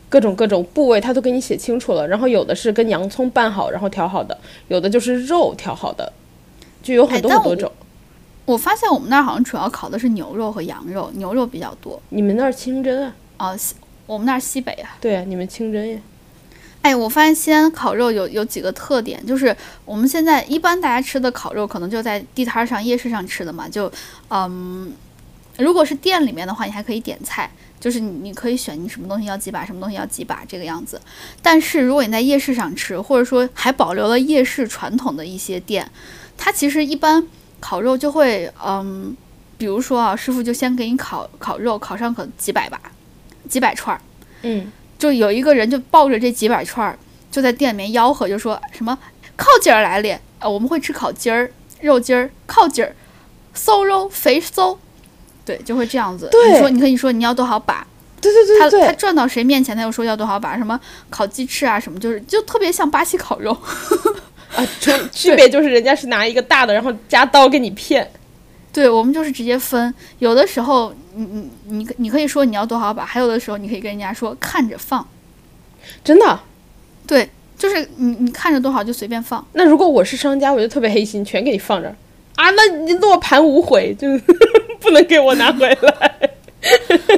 [0.09, 2.07] 各种各种部位，他都给你写清楚了。
[2.07, 4.35] 然后有的是跟洋葱拌好，然后调好的；
[4.67, 6.11] 有的就是肉调好的，
[6.81, 7.71] 就有很多很多种。
[8.45, 12.01] 我发现我们那儿好像主要烤的是牛肉和羊肉，牛肉比较多。
[12.09, 13.13] 你们那儿清真啊？
[13.37, 14.97] 啊，西我们那儿西北啊。
[14.99, 15.99] 对啊，你们清真呀。
[16.81, 23.91] 哎，我发现西安烤肉有有几个特点，就是我们现在一般大家吃的烤肉可能就在地摊上、夜市上吃的嘛，就
[24.29, 24.93] 嗯，
[25.57, 31.01] 如果是店里面的话，你还可以点菜，就是你你可以选你什么东西要几把，什么东西要几把这个样子。
[31.41, 35.91] 但是如果你在夜市上吃，或者说还保留了夜市传统的一些店，
[36.37, 37.27] 它其实一般
[37.59, 39.13] 烤肉就会嗯，
[39.57, 42.79] 比如说啊，师傅就先给你烤烤肉，烤上可几百把、
[43.49, 43.99] 几百串儿，
[44.43, 44.71] 嗯。
[44.97, 46.97] 就有一个人就抱着这几百串儿，
[47.31, 48.97] 就在店里面吆喝，就说什么
[49.35, 51.49] 靠筋儿来了，呃，我们会吃烤筋儿、
[51.81, 52.95] 肉筋儿、靠筋儿、
[53.53, 54.77] 瘦肉、肥瘦，
[55.45, 56.27] 对，就会这样子。
[56.31, 57.85] 对，你说你可以说你要多少把？
[58.19, 58.81] 对对对对。
[58.81, 60.57] 他他转到谁面前，他又说要多少把？
[60.57, 60.79] 什么
[61.09, 63.51] 烤鸡翅啊，什么就是就特别像巴西烤肉。
[64.55, 68.09] 啊， 区区别就是人家是拿一个大的，然后夹刀给你片。
[68.73, 75.05] 对我们就是直接分，有的时候你你你你可以说你要多少把，还有的时候你可以跟人家说看着放，
[76.03, 76.39] 真的，
[77.07, 77.27] 对，
[77.57, 79.45] 就是你你看着多少就随便放。
[79.53, 81.95] 那如果我是商家，我就特别黑心，全给你放这儿
[82.35, 84.07] 啊，那你落盘无悔，就
[84.79, 86.29] 不能给我拿回来。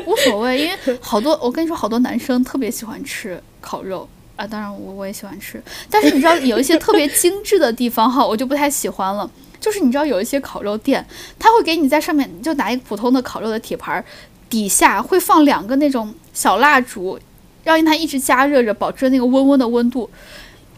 [0.06, 9.30] 无所谓，因为好多我跟你说，好多男生特别喜欢吃烤肉啊，当然我我也喜欢吃，但是你知道有一些特别精致的地方哈，我就不太喜欢了。
[9.60, 11.06] 就是你知道有一些烤肉店，
[11.38, 14.04] 他会给你在上面就拿一个普通的烤肉的铁盘，
[14.50, 17.20] 底下会放两个那种小蜡烛，
[17.64, 20.10] 让它一直加热着，保持那个温温的温度，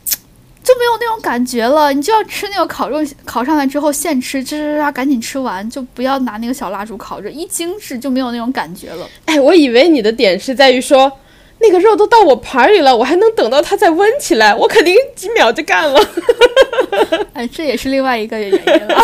[0.63, 1.93] 就没有那种感觉了。
[1.93, 9.07] 你就要吃那个烤肉，烤上来之后现吃，吱吱吱，赶紧吃完，就不要拿那个小蜡烛烤着，一精致就没有那种感觉了。
[9.25, 11.11] 哎，我以为你的点是在于说。
[11.61, 14.53] 那个肉都到我盘里了，我还能等到它再温起来？
[14.55, 15.99] 我肯定几秒就干了。
[17.33, 19.03] 哎，这也是另外一个原因了。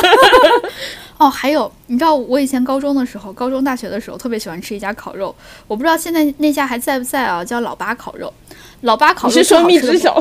[1.17, 5.35] 哦，还有，你知道我以前高中的时候，高中大学的时候特别喜欢吃一家烤肉，
[5.67, 7.43] 我不知道现在那家还在不在啊？
[7.43, 8.31] 叫老八烤肉。
[8.81, 10.13] 老八烤肉是说蜜汁小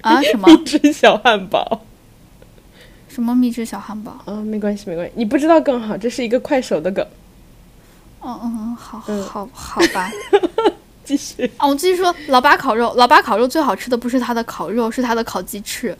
[0.00, 0.22] 啊？
[0.24, 1.82] 什么蜜汁小汉堡？
[3.08, 4.12] 什么蜜汁小汉堡？
[4.24, 7.06] 啊，没关系，没关系，你不知道更好，这是一个快手的梗。
[8.26, 10.10] 嗯嗯，好，好，好吧。
[11.04, 15.96] 继续啊，我继续说，老八烤肉，老八烤肉最好吃的不是它的烤肉，是它的烤鸡翅。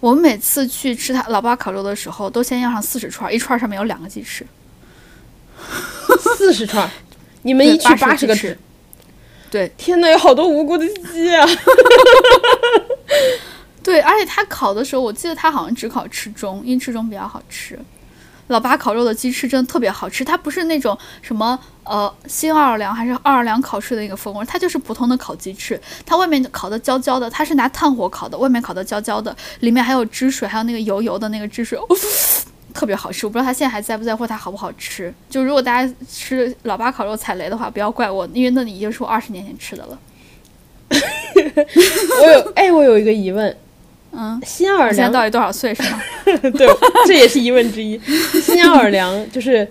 [0.00, 4.46] 我们每次去吃他老八烤肉的时候，都先要上四十串，一串上面有两个鸡翅。
[6.36, 6.90] 四十串，
[7.40, 8.58] 你们一去八十个翅。
[9.50, 11.48] 对，天呐，有好多无辜的鸡啊！
[13.82, 17.78] 对，而且他烤的时候，我记得他好像只烤翅中，因为翅中比较好吃。
[18.48, 31.78] 老八烤肉的鸡翅真的特别好吃，它不是那种什么呃新奥尔良还是奥尔良烤翅的那个风味，它就是普通的烤鸡翅，它外面烤的焦焦的，它是拿炭火烤的，外面烤的焦焦的，里面还有汁水，还有那个油油的那个汁水。
[32.74, 35.14] 特别好吃，我不知道它现在还在不在，或它好不好吃。
[35.30, 39.98] 就如果大家吃老八烤肉踩雷的话，不要怪我，因为那里已经是我二十年前吃的了。
[40.90, 43.56] 我有哎，我有一个疑问，
[44.16, 46.00] 嗯，新奥尔良现在到底多少岁是吗？
[46.56, 46.68] 对，
[47.06, 47.98] 这也是疑问之一。
[48.40, 49.66] 新奥尔良 就是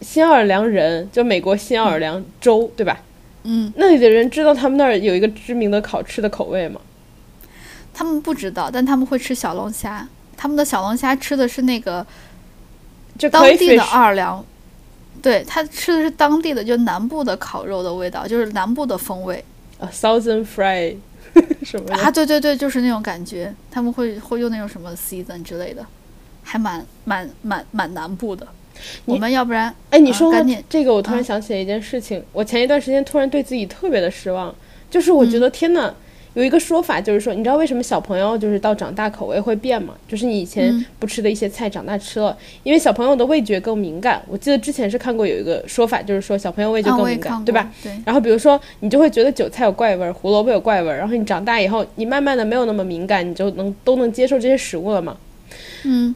[0.00, 3.00] 新奥尔良人，就美国新奥尔良州，对吧？
[3.42, 6.80] 嗯，那里的人知道他们那儿有一个知名的烤翅的口味吗？
[7.92, 10.06] 他们不知道，但他们会吃小龙虾。
[10.36, 12.06] 他们的小龙虾吃的是那个
[13.18, 14.42] 就当地的奥尔良，
[15.20, 19.44] 对他吃的是当地的，就南部的烤肉的味道，就是南部的风味。
[19.78, 20.96] 啊，Southern Fry
[21.64, 23.54] 什么的啊，对对对，就是那种感觉。
[23.70, 25.84] 他们会会用那种什么 season 之类的，
[26.42, 28.46] 还蛮蛮蛮蛮南部的。
[29.04, 30.32] 我们要不然，哎，你说
[30.68, 32.22] 这个，我突然想起了一件事情。
[32.32, 34.54] 我前一段时间突然对自己特别的失望，
[34.90, 35.94] 就是我觉得天呐。
[36.34, 39.94] 有一个说法就是说，你知道为什么小朋友就是到长大口味会变吗？
[40.06, 44.22] 就是你以前不吃的一些菜，长大吃了，因为小朋友的味觉更敏感。
[44.28, 47.68] 我记得之前是看过有一个说法，就是说小朋友味觉更敏感，对吧？
[47.82, 47.92] 对。
[48.06, 55.16] 然后比如说你就会觉得韭菜有怪味儿，胡萝卜有怪味儿，然后你长大以后，你慢慢的没有那么敏感，你就能都能接受这些食物了嘛？
[55.84, 56.14] 嗯。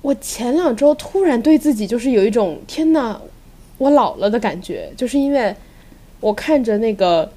[0.00, 3.20] 我前两周突然对自己就是有一种天呐，
[3.76, 5.54] 我老了的感觉，就是因为
[6.20, 7.30] 我看着那个。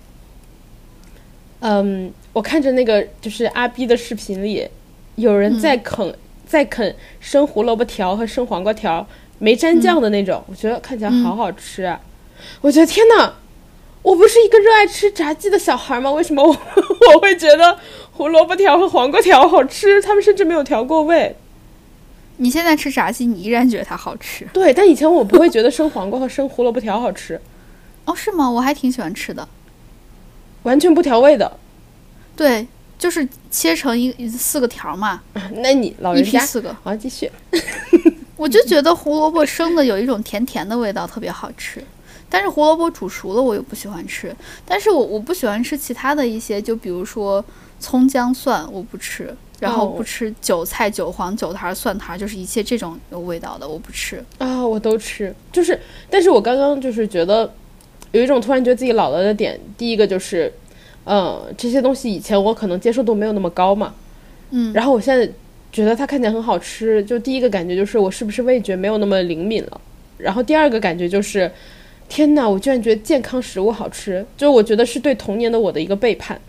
[1.66, 4.68] 嗯，我看着那个就是阿 B 的视频里，
[5.16, 6.14] 有人在啃
[6.46, 9.08] 在啃生胡萝卜条和生黄瓜条，
[9.40, 12.02] 没沾酱的那种，我觉得看起来好好吃啊！
[12.60, 13.36] 我觉得天哪，
[14.02, 16.12] 我不是一个热爱吃炸鸡的小孩吗？
[16.12, 16.50] 为什么我
[17.16, 17.80] 我会觉得
[18.12, 20.02] 胡萝卜条和黄瓜条好吃？
[20.02, 21.34] 他们甚至没有调过味。
[22.38, 24.46] 你现在吃炸鸡，你依然觉得它好吃？
[24.52, 27.40] 对，但以前我不会觉得生黄瓜和生胡萝卜条好吃。
[28.04, 28.52] 哦，是吗？
[28.52, 29.48] 我还挺喜欢吃的。
[30.64, 31.60] 完全不调味的，
[32.36, 32.66] 对，
[32.98, 35.22] 就是切成一四个条嘛。
[35.58, 37.32] 那你老人家四个，好继续。
[38.36, 41.84] 我就觉得胡萝卜生的有一种甜甜的味道，特别好吃。
[42.30, 44.36] 但是胡萝卜煮熟了我又不喜欢吃。
[44.66, 47.44] 但是我我不喜欢吃其他的一些，就比如说
[47.80, 54.24] 葱姜蒜我不吃，然后不吃韭菜、韭黄、韭苔、蒜苔，就是一切这种有味道的我不吃。
[54.40, 57.54] 啊，我都吃，就是，但是我刚刚就是觉得。
[58.14, 60.54] 有一种突然觉得自己老了的点，第一个就是，
[61.04, 63.94] 嗯，这些东西以前我可能接受度没有那么高嘛，
[64.52, 65.28] 嗯，然后我现在
[65.72, 69.82] 觉得它看起来很好吃，就第一个感觉就是我是不是味觉没有那么灵敏了，
[70.18, 71.52] 然后第二个感觉就是，
[72.08, 76.40] 天哪，我居然觉得健康食物好吃，就我觉得是对童年的我的一个背叛，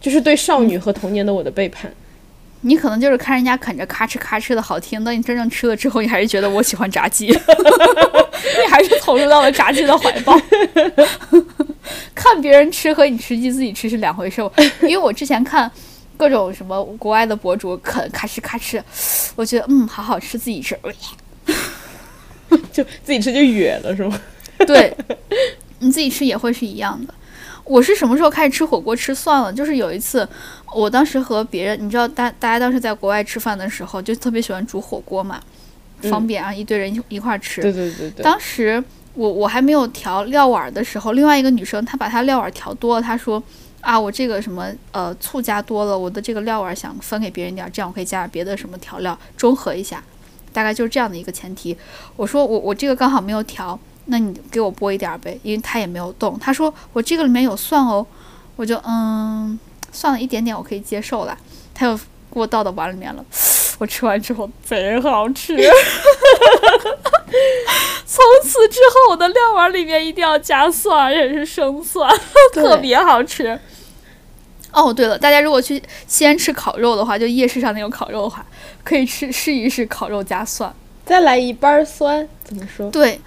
[0.00, 1.92] 就是对少女和童年的我的背叛。
[2.62, 10.40] 你可能就是看人家啃着咔哧咔哧的好听，等你真正吃了之后，你还是觉得我喜欢炸鸡， 你还是投入到了炸鸡的怀抱。
[12.14, 14.40] 看别人吃和你实际自己吃是两回事，
[14.82, 15.70] 因为我之前看
[16.16, 18.80] 各种什么国外的博主啃咔哧咔哧，
[19.34, 20.78] 我觉得嗯好好吃，自己吃，
[22.72, 24.20] 就自己吃就哕了是吗？
[24.64, 24.96] 对，
[25.80, 27.12] 你自己吃也会是一样的。
[27.64, 29.52] 我是什么时候开始吃火锅吃蒜了？
[29.52, 30.28] 就是有一次，
[30.74, 35.40] 我当时和别人，你知道，大大家当时在国外吃饭的时候，就特别喜欢煮火锅嘛，
[36.02, 37.62] 方便啊，一堆人一一块吃。
[37.62, 38.22] 对对对对。
[38.22, 38.82] 当时
[39.14, 43.40] 我我还没有调料碗的时候，另外一个女生她把她料碗调多了，她说
[43.80, 50.02] 啊，我这个什么呃醋加多了，我的这个料碗想分给别人点，这样我可以加点别的什么调料中和一下，
[50.52, 51.76] 大概就是这样的一个前提。
[52.16, 53.78] 我说我我这个刚好没有调。
[54.06, 56.38] 那你给我剥一点呗，因为他也没有动。
[56.38, 58.04] 他说我这个里面有蒜哦，
[58.56, 59.58] 我就嗯，
[59.92, 61.38] 算了一点点我可以接受了。
[61.72, 62.02] 他又给
[62.40, 63.24] 我倒到碗里面了，
[63.78, 65.56] 我吃完之后贼好吃。
[68.04, 72.12] 从此之后，我的料碗里面一定要加蒜，而且是生蒜，
[72.52, 73.58] 特别好吃。
[74.72, 78.44] 哦，对了，大家如果去西安吃烤肉的话，就夜市上那种烤肉的话，
[78.84, 80.74] 可以吃试一试烤肉加蒜，
[81.06, 82.90] 再来一半酸，怎么说？
[82.90, 83.20] 对。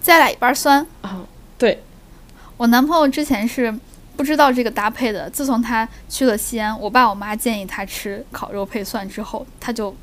[0.00, 1.20] 再来一半酸啊！
[1.58, 1.82] 对，
[2.56, 3.72] 我男朋友之前是
[4.16, 5.28] 不知道这个搭配的。
[5.30, 9.94] 自从他去了西安，我爸我妈建议他吃烤肉配蒜之后，他就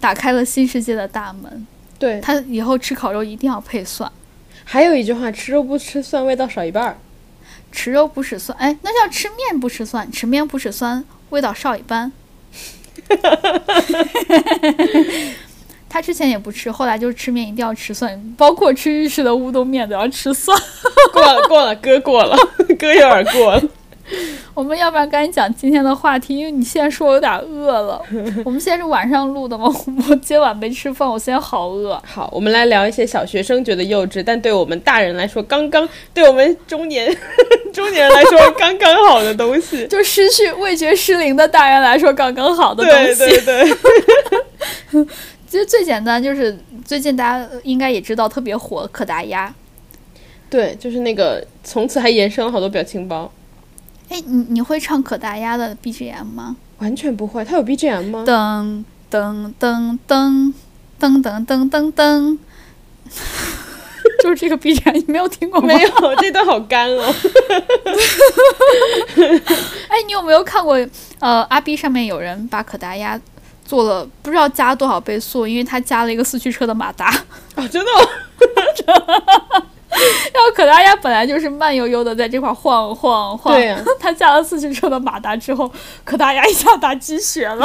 [0.00, 1.66] 打开了新世界的大门。
[1.98, 4.10] 对他以后吃烤肉一定要配蒜。
[4.64, 6.98] 还有一句话，吃肉不吃蒜，味道少一半儿。
[7.72, 12.10] 吃肉不吃蒜，哎，那叫吃面不吃蒜，吃面不吃蒜，味道少一半。
[15.90, 20.56] 他之前也不吃，后来就是吃面一定要吃蒜，包括吃日式的乌冬面都要吃蒜。
[21.12, 22.36] 过了过了，哥过了，
[22.78, 23.62] 哥有点过了。
[24.54, 28.02] 我们要不然赶紧讲今天的话题，因为你现在说我有点饿了。
[28.44, 29.72] 我们现在是晚上录的吗？
[30.08, 32.00] 我今晚没吃饭，我现在好饿。
[32.04, 37.16] 好，我们来聊一些小学生觉得幼稚，但对我们大人来说刚刚，对我们中年
[37.72, 43.14] 中年人来说刚刚好的东西，就失去味觉失灵的大人来说刚刚好的东西。
[43.14, 43.76] 对对
[44.92, 45.06] 对。
[45.50, 49.52] 其实最简单就是最近大家应该也知道特别火可达鸭。
[50.48, 53.32] 对，就是那个从此还延伸了好多表情包。
[54.08, 56.56] 哎，你你会唱可达鸭的 BGM 吗？
[56.78, 58.24] 完全不会，它有 BGM 吗？
[58.24, 60.52] 噔噔噔噔
[61.00, 62.38] 噔噔噔噔噔，
[64.22, 65.66] 就是这个 BGM，你没有听过吗？
[65.66, 67.12] 没有，这段好干哦。
[69.88, 70.76] 哎，你有没有看过？
[71.18, 73.20] 呃，阿 B 上面有人把可达鸭
[73.70, 77.06] 做了，不知道加多少倍速，因为他加了一个四驱车的马达。
[77.54, 77.90] 啊， 真的。
[80.32, 85.70] 然后可达鸭本来就是慢悠悠的在这块晃晃晃，对呀， 它加了四驱车的马达之后，
[86.04, 87.64] 可达鸭一下打鸡血了，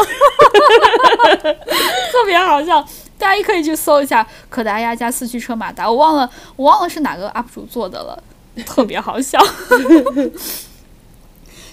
[2.12, 2.86] 特别好笑。
[3.18, 8.22] 大家也可以去搜一下可达鸭加四驱车马达，我忘了我忘了是哪个 UP 主做的了，
[8.65, 9.39] 特别好笑。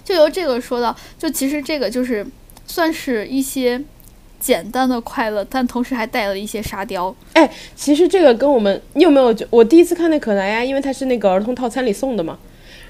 [0.05, 2.27] 就由这个说到，就其实这个就是
[2.67, 3.83] 算是一些。
[4.43, 7.15] 简单的快乐，但同时还带了一些沙雕。
[7.35, 9.33] 哎，其实这个跟我们，你有没有？
[9.49, 12.37] 我第一次看那可达鸭，因为它是那个儿童套餐里送的嘛。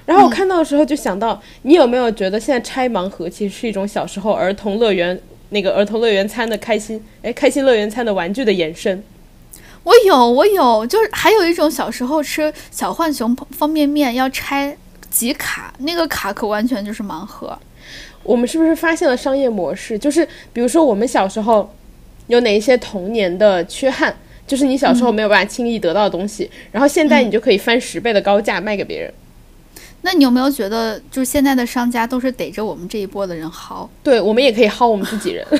[0.05, 5.17] 然后我看到的时候就想到，你有没有觉得现在拆盲盒其实是一种小时候儿童乐园
[5.49, 7.01] 那个儿童乐园餐的开心？
[7.21, 9.03] 哎，开心乐园餐的玩具的延伸。
[9.83, 14.75] 我有，我有，就是还有一种小时候吃小浣熊方便面要拆
[15.09, 17.57] 集卡，那个卡可完全就是盲盒。
[18.23, 19.99] 我们是不是发现了商业模式？
[19.99, 21.73] 就是比如说，我们小时候
[22.27, 24.15] 有哪一些童年的缺憾，
[24.47, 29.13] 就是你小时候没有办法轻易得到的东西，然后现在你就可以翻十倍的高价卖给别人。
[30.05, 33.87] 那你有没有觉得，就是现在的商家都是逮着我们这一波的人薅？
[34.03, 35.45] 对，我们也可以薅我们自己人。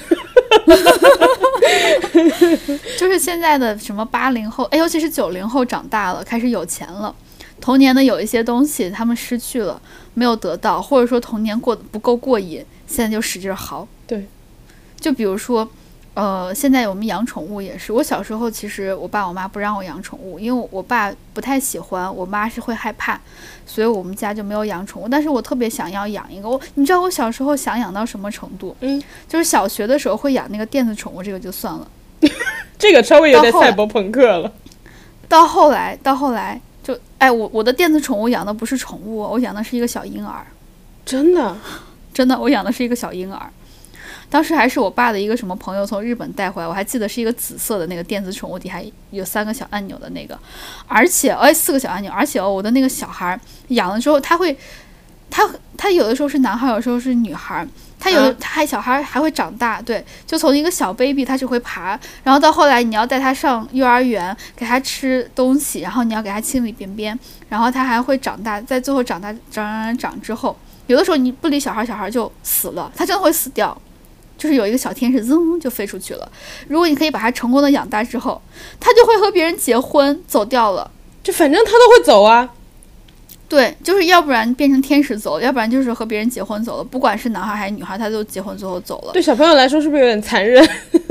[2.97, 7.15] 就是现在的什么八零后，哎，尤其是九零后长大了，开始有钱了。
[7.63, 9.81] 童年的有一些东西，他们失去了，
[10.15, 13.87] 没有得到，或者说童年过得不够过瘾，现在就使劲嚎。
[14.05, 14.27] 对，
[14.99, 15.65] 就比如说，
[16.13, 17.93] 呃，现在我们养宠物也是。
[17.93, 23.17] 我小时候其实我爸我妈不让我养宠物，因为我爸不太喜欢，我妈是会害怕，
[23.65, 25.07] 所以我们家就没有养宠物。
[25.07, 28.75] 但是我特别想要养一个，我你知道我小时候想养到什么程度？
[28.81, 31.87] 嗯，就是小学的时候会养那个电子宠物，这个就算了。
[32.77, 34.51] 这个稍微有点赛博朋克了。
[35.29, 36.59] 到后来，到后来。
[36.83, 40.45] 就哎，我我的电子宠物养的不是宠物，我养的是一个小婴儿，
[41.05, 41.55] 真的，
[42.13, 43.49] 真的，我养的是一个小婴儿。
[44.29, 50.37] 当时还是我爸的一个什么朋友从日本带回来，我还记得是一个紫色的那个电子宠物，底下有三个小按钮的那个，
[50.87, 54.57] 而且哎四个小按钮，而且哦我的那个小孩养了之后，他会，
[55.29, 57.65] 他他有的时候是男孩，有时候是女孩。
[58.03, 70.53] 他有，他还小孩还会长大，对，就从一个小 baby，他就会爬，然后到后来你要带他上幼儿园，给他吃东西，然后你要给他清理便便，然后他还会长大，在最后长大长长长之后，
[70.87, 73.81] 有的时候你不理小孩，小孩就死了，他真的会死掉，
[74.37, 76.29] 就是有一个小天使噌就飞出去了。
[76.67, 78.41] 如果你可以把他成功的养大之后，
[78.81, 80.91] 他就会和别人结婚走掉了，
[81.23, 82.49] 就反正他都会走啊。
[83.53, 86.83] 对，就是要不然变成天使走，要不然就是和别人结婚走了。
[86.83, 89.13] 不管是男孩还是女孩，他都结婚最后走了。
[89.13, 90.67] 对小朋友来说是不是有点残忍？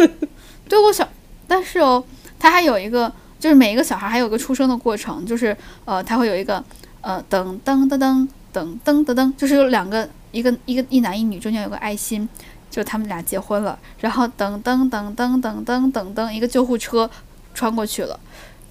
[0.68, 1.09] 对我小，
[1.46, 2.02] 但是哦，
[2.40, 6.61] 他还有一个，就是每一个小孩还有个出生的过程，就是呃，他会有一个
[7.00, 12.28] 呃噔噔噔噔噔噔噔噔，就是有两个，一个一个一男一女，中间有个爱心，
[12.68, 13.78] 就他们俩结婚了。
[14.00, 17.09] 然后噔噔噔噔噔噔噔噔，一个救护车
[17.55, 18.18] 穿过去了，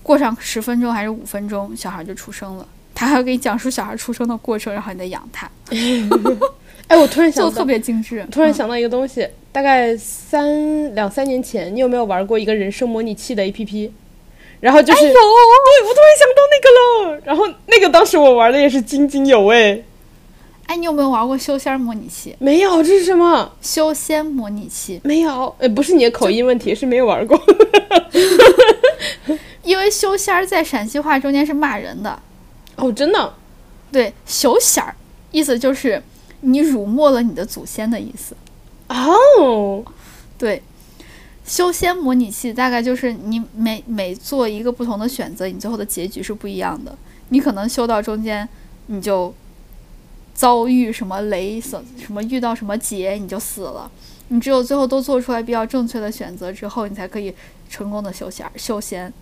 [0.03, 2.67] 过上十分钟还是五分钟，小孩就出生了。
[3.01, 5.49] 他还要给你讲述小孩出生的过程，然后你再养他。
[6.87, 8.23] 哎，我突然想，就特别精致。
[8.31, 13.89] 突然想到一个东西，大概三两三年前，你有没有玩过一个人生模拟器的 APP？
[14.59, 16.69] 然后就是，对，我突然想到那个
[17.15, 17.19] 了。
[17.25, 19.83] 然后那个当时我玩的也是津津有味。
[20.67, 22.35] 哎，你有没有玩过修仙模拟器？
[22.37, 23.51] 没有，这是什么？
[23.63, 25.55] 修仙模拟器没有。
[25.57, 27.41] 呃，不是你的口音问题，是没有玩过。
[29.63, 32.21] 因为修仙在陕西话中间是骂人的。
[32.81, 33.35] 哦，真的，
[33.91, 34.95] 对，修仙儿，
[35.31, 36.01] 意思就是
[36.39, 38.35] 你辱没了你的祖先的意思。
[38.89, 39.85] 哦，
[40.35, 40.63] 对，
[41.45, 46.97] 修仙模拟器大概就是你每每做一个不同的选择，你最后的结局是不一样的。
[47.29, 48.49] 你可能修到中间，
[48.87, 49.31] 你就
[50.33, 53.91] 遭遇什么雷什什么遇到什么劫，你就死了。
[54.29, 57.31] 你只有最后都做出来比较正确的选择之后，你才可以
[57.69, 59.13] 成功的修仙修仙。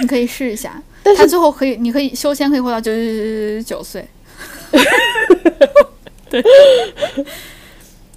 [0.00, 4.08] 你可以试一下，他最后可以，你可以修仙，可以活到九九九九九岁。
[6.30, 6.40] 对。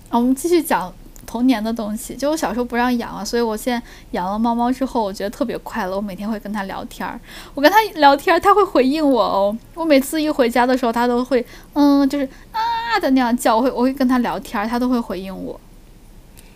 [0.10, 0.94] 啊，我们继续讲
[1.26, 2.16] 童年的东西。
[2.16, 3.82] 就我小时候不让养啊，所以我现在
[4.12, 5.96] 养了猫猫之后，我觉得特别快乐。
[5.96, 7.20] 我每天会跟它聊天儿，
[7.56, 9.58] 我跟它聊天儿，它会回应我哦。
[9.74, 13.56] 我每次一回家的时候，它都会嗯，就是啊的那样叫。
[13.58, 15.60] 我会我会跟它聊天儿，它都会回应我。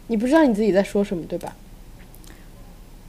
[0.08, 1.56] 你不知道你自己在说什么，对吧？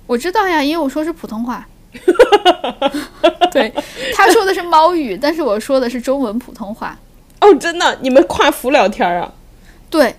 [0.06, 1.68] 我知道呀，因为我说是普通话。
[3.50, 3.72] 对，
[4.14, 6.98] 他说的是猫语， 但是我说的是中文普通话。
[7.40, 9.32] 哦，真的，你们跨服聊天啊？
[9.88, 10.14] 对，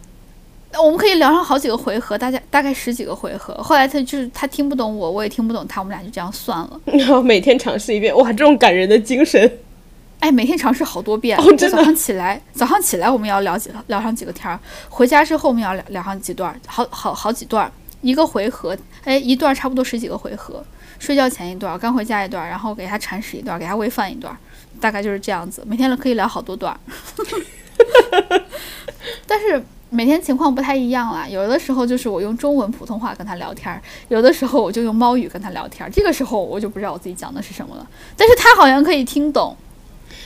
[0.82, 3.54] 我们可以聊上好几个回合，大家大概十几个回合。
[3.56, 6.80] 后来他就是他听不懂我，我也听不懂他，我们俩就这样算了。
[6.86, 9.60] 然后每天尝试一遍，哇，这种感人的精神！
[10.22, 11.38] 哎，每天尝试好多遍。
[11.38, 11.78] 哦，真的。
[11.78, 14.60] 早上起来，早上起来我们要聊几聊上几个天儿，
[14.90, 20.64] 回家之后我们要聊聊上几段，好好好几段，一个回合，哎，一段差不多十几个回合。
[21.00, 24.38] 睡觉前一段，刚回家一段，然后给他铲屎一段，给他喂饭一段，
[24.80, 25.64] 大概就是这样子。
[25.66, 26.78] 每天可以聊好多段，
[29.26, 31.28] 但是每天情况不太一样啦。
[31.28, 35.90] 有的时候就是我用中文普通话跟他聊天，有的时候我就用猫语跟他聊天。
[35.92, 39.56] 这个时候我就不知道我自己讲的是什么了，但是他好像可以听懂，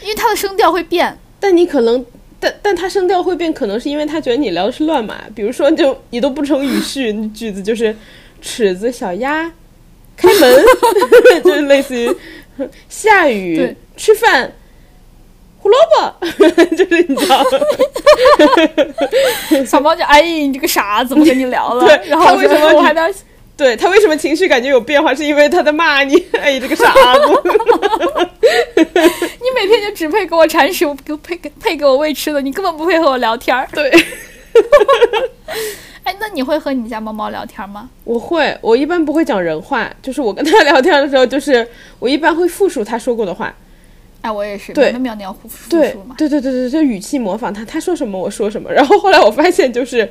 [0.02, 1.18] 因为他的声调会变。
[1.40, 2.06] 但你可能，
[2.40, 5.16] 但但他声调会变，可能是因为他觉得你聊的是乱码。
[5.36, 7.96] 比如说，就你都不成语序，句子就是
[8.42, 9.52] 尺子小鸭。
[10.16, 10.66] 开门，
[11.44, 12.16] 就是类似于
[12.90, 14.54] 下雨、吃饭、
[15.60, 16.28] 胡萝卜，
[16.76, 17.44] 就是你知道。
[19.66, 21.86] 小猫就哎，你这个傻子，不跟你聊了。
[21.86, 23.14] 对，然后为什么我还在？
[23.56, 25.14] 对他为什么情绪感觉有变化？
[25.14, 27.22] 是因为他在骂你，哎，这个傻子。
[28.44, 33.68] 你每天就只配给我铲屎，给配给配给我喂吃的，你根本不配和我聊天儿。
[33.72, 33.92] 对。
[36.04, 37.90] 哎，那你会和你家猫猫聊天吗？
[38.04, 41.66] 我会，我一般不会讲人话，就是我跟它聊天的时候，就是
[42.00, 43.56] 我一般会复述它说过的话。
[44.22, 46.16] 哎，我也是，对，喵喵复复述嘛。
[46.18, 48.72] 对对对对对，就语气模仿它，它说什么我说什么。
[48.72, 50.10] 然后后来我发现，就是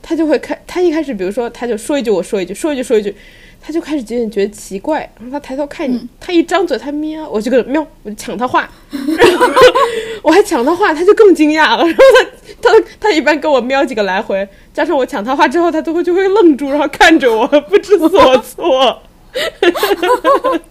[0.00, 3.14] 它就会开，它一开始比如说它就说一句我说一句，说一句说一句。
[3.60, 9.00] 他就开始有点觉得奇怪，然后他抬头看你，他一张嘴，他喵，我就跟喵，我就抢他话，然
[9.38, 9.46] 后
[10.22, 11.84] 我还抢他话，他就更惊讶了。
[11.84, 12.02] 然后
[12.62, 19.02] 他他他一般跟我喵几个来回，加上我抢他话之后，他都会就会愣住，然后看着我不知所措。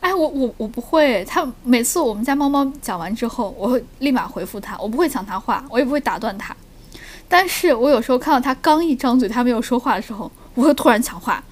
[0.00, 6.56] 哎，我我我不会，他每次我们家猫猫讲完之后，我会立马回复他，我不会抢他话，我也不会打断他。
[7.28, 11.42] 但是我有时候看到他刚一张嘴，他没有说话的时候，我会突然抢话。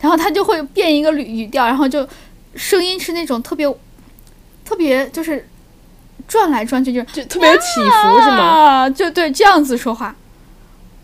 [0.00, 2.06] 然后他就会变一个语语调，然后就
[2.54, 3.68] 声音是那种特别
[4.64, 5.46] 特别就是
[6.26, 8.88] 转来转去，就就特别有起伏，是吗？
[8.90, 10.14] 就对这样子说话，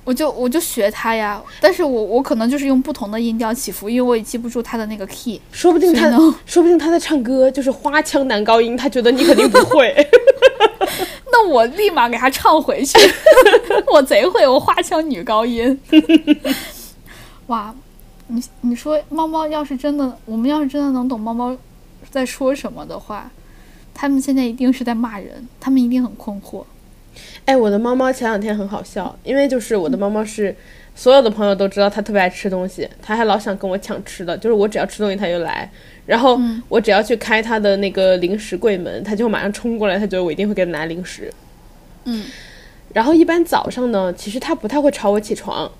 [0.04, 1.42] 我就我就学他呀。
[1.60, 5.40] 但是我我可能就是用不同的音调起伏，因为我也记不住他的那个 key。
[5.52, 6.08] 说不定他
[6.46, 9.94] 说不定他在唱歌，就是花腔男高音，他觉得你肯定不会。
[11.30, 12.98] 那我立马给他唱回去，
[13.92, 15.78] 我贼会，我花腔女高音。
[17.48, 17.74] 哇！
[18.28, 21.56] 你你说猫猫要是真的，我们要是真的能懂猫猫
[22.10, 23.30] 在说什么的话，
[23.94, 26.64] 他们现在一定是在骂人，他们一定很困惑。
[27.44, 30.54] 哎，我的猫猫前两天很好笑，因为就是我的猫猫是
[30.94, 35.70] 所有的朋友都知道它特别爱吃东西，它还老想跟我抢吃的，就是我只要吃东西它就来，
[36.04, 41.32] 然后我只要去开它的那个零食柜门，它就马上冲过来，它觉得我一定会给它拿零食。
[42.04, 42.24] 嗯，
[42.92, 45.70] 然后一般早上呢，其实它不太会吵我起床。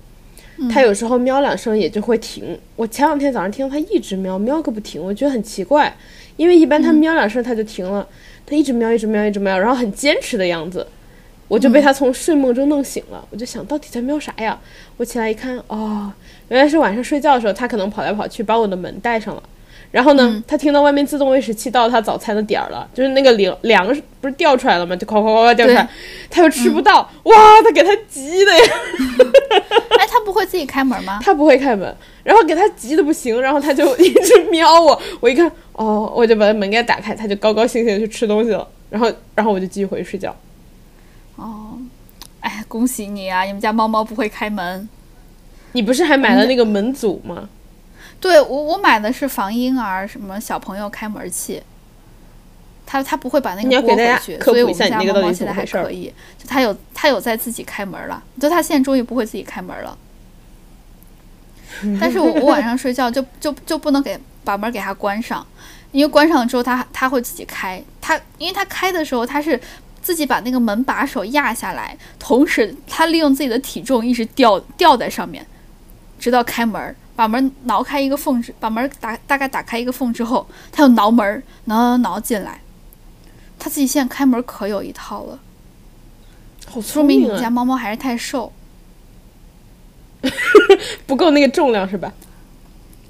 [0.71, 2.57] 它有时候喵两声也就会停。
[2.75, 5.95] 我前两天早上听到它一直喵喵个不停，我觉得很奇怪，
[6.35, 8.07] 因为一般它喵两声它就停了，
[8.45, 10.85] 它一直喵一直喵一直喵，然后很坚持的样子，
[11.47, 13.23] 我就被它从睡梦中弄醒了。
[13.29, 14.59] 我就想到底在喵啥呀？
[14.97, 16.11] 我起来一看，哦，
[16.49, 19.43] 原来是晚上睡觉的时候它可能跑来跑去把我的门带上了。
[19.89, 23.87] 然后呢，他听到外面自动喂食器到他早餐的点儿了，就是那个粮粮
[24.19, 24.93] 不是掉出来了吗？
[24.95, 25.87] 就哐哐哐哐掉出来，
[26.29, 28.65] 他又吃不到，哇，他给他急的呀！
[30.27, 31.19] 不会自己开门吗？
[31.23, 40.35] 他不会开门，然后给他急的不行，然后他就一直瞄我， 我一看，哦，我就把门给他打开，他就高高兴兴的去吃东西了，然后，然后我就继续回去睡觉。
[41.37, 41.77] 哦，
[42.41, 43.43] 哎，恭喜你啊！
[43.43, 44.89] 你们家猫猫不会开门，
[45.71, 47.47] 你不是还买了那个门阻吗？
[48.19, 51.63] 对我，我买的是防婴儿什么小朋友开门器，
[52.85, 59.97] 他他不会把那个拨回去，所以我们家猫猫现在还可以，就他有他有在自己开门了，就他现在终于不会自己开门了。
[61.99, 65.45] 但是我我晚上睡觉就就就不能给把门给它关上，
[65.91, 69.59] 因为关上了之后它它会自己开，它因为它开的时候它是
[70.01, 75.45] 自己把那个门把手压下来，同时它利用自己的体重一直吊吊在上面，
[76.19, 76.95] 直到开门。
[77.17, 82.61] 把门挠开一个缝，把门打大概打开一个缝之后，它又挠门，挠挠挠进来。
[83.57, 85.37] 他它自己现在开门可有一套了，
[86.67, 87.27] 好说明你！
[87.27, 88.53] 们家猫猫还是太瘦。
[91.05, 92.11] 不够那个重量是吧？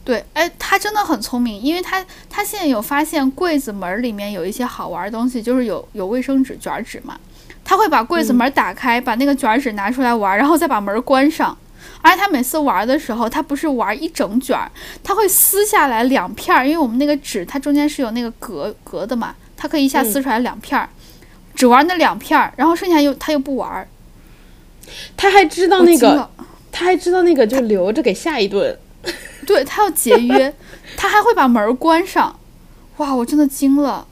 [0.03, 7.20] 对，哎，他真的很聪明，因为他他现在有发现柜子门里面有一些好玩的东西，就是有有卫生纸卷纸嘛，
[7.64, 11.58] 他会把柜子门打开，把那个卷纸拿出来玩，然后再把门关上。
[12.01, 14.72] 而且他每次玩的时候，他不是玩一整卷儿，
[15.03, 20.88] 它会撕下来两片儿，因为我们那个纸它中间是有那个隔隔的嘛，它可以一下撕出来两片儿，
[21.55, 23.88] 只玩那两片儿，然后剩下又他又不玩儿。
[25.18, 26.30] 他还知道那个，
[26.72, 28.78] 他还知道那个就留着给下一顿。
[29.45, 30.53] 对他要节约，
[30.97, 32.38] 他还会把门儿关上。
[32.97, 34.05] 哇，我真的惊了，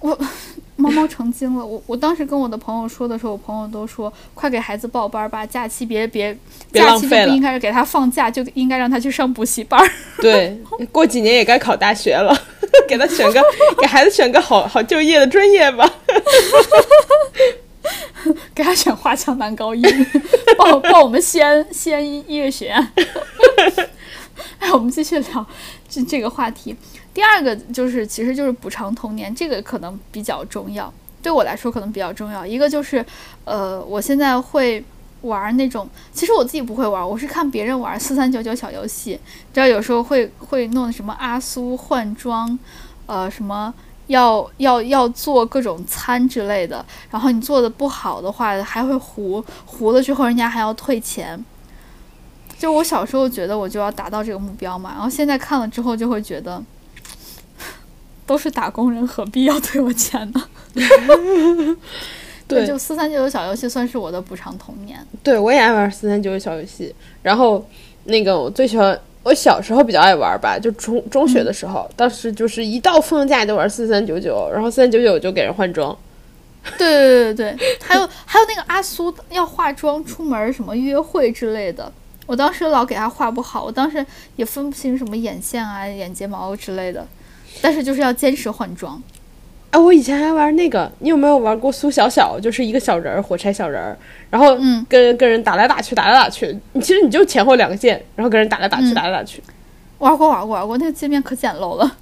[0.00, 0.16] 我
[0.76, 1.64] 猫猫成精了。
[1.64, 6.36] 我我当时跟我的朋友说的时候，我朋友都说快给孩子报班儿吧，假期别别
[6.70, 9.90] 别假期就不应该是给他放假，就应该让他去上补习班儿。
[10.18, 10.56] 对，
[10.92, 12.36] 过几年也该考大学了，
[12.86, 13.40] 给他选个
[13.80, 15.90] 给孩子选个好好就业的专业吧。
[18.54, 19.82] 给他选华强男高音，
[20.56, 22.92] 报报我们西安西安音乐学院。
[24.58, 25.46] 哎，我们继续聊
[25.88, 26.74] 这这个话题。
[27.12, 32.46] 第二个就是，其实就是补偿童年，这个可能比较重要，对我来说可能比较重要。
[32.46, 33.04] 一个就是，
[33.44, 34.82] 呃，我现在会
[35.22, 39.18] 玩那种，其实我自己不会玩，我是看别人玩四三九九小游戏，
[39.52, 42.58] 知道有时候会会弄什么阿苏换装，
[43.06, 43.72] 呃，什么
[44.12, 51.42] 要要要做各种餐之类的，然后你做的不好的话，还会糊糊了之后，人家还要退钱。
[52.58, 56.62] 就我小时候觉得我就要达到这个目标嘛，然后现在看了之后就会觉得，
[58.24, 60.42] 都是打工人，何必要退我钱呢？
[62.46, 65.04] 对就四三九九小游戏算是我的补偿童年。
[65.22, 66.94] 对，我也爱玩四三九九小游戏。
[67.22, 67.64] 然后
[68.04, 75.96] 那个我最喜欢，我小时候比较爱玩吧，就中中学的时候，当时就是一到放假就玩四三九九，然后四三九九就给人换装。
[76.78, 81.92] 对对对对对，还有还有那个阿苏要化妆出门什么约会之类的，
[82.26, 84.04] 我当时老给他画不好，我当时
[84.36, 87.06] 也分不清什么眼线啊、眼睫毛之类的，
[87.60, 89.00] 但是就是要坚持换装。
[89.72, 92.38] 哎，我以前还玩那个，你有没有玩过苏小小？
[92.38, 93.96] 就是一个小人儿，火柴小人儿，
[94.28, 96.54] 然后嗯跟跟人打来打去，打来打去。
[96.74, 99.42] 你其实你就前后两个键，然后跟人打来打去，嗯打来打去。
[99.96, 101.96] 玩过玩过玩过，那个界面可简陋了。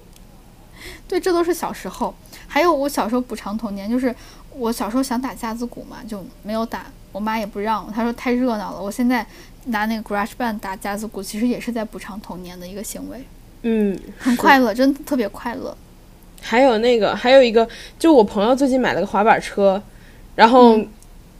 [1.08, 2.14] 对，这都是小时候。
[2.46, 4.14] 还有我小时候补偿童年，就是
[4.54, 8.82] 我小时候想打架子鼓嘛，就没有打，我妈也不让，她说太热闹了。
[8.82, 9.26] 我现在
[9.66, 13.24] 拿那个 GarageBand 打架子鼓，其实也是在补偿童年的一个行为，
[13.62, 15.74] 嗯，很快乐，真的特别快乐。
[16.42, 17.66] 还有那个，还有一个，
[17.98, 19.80] 就我朋友最近买了个滑板车，
[20.34, 20.88] 然后嗯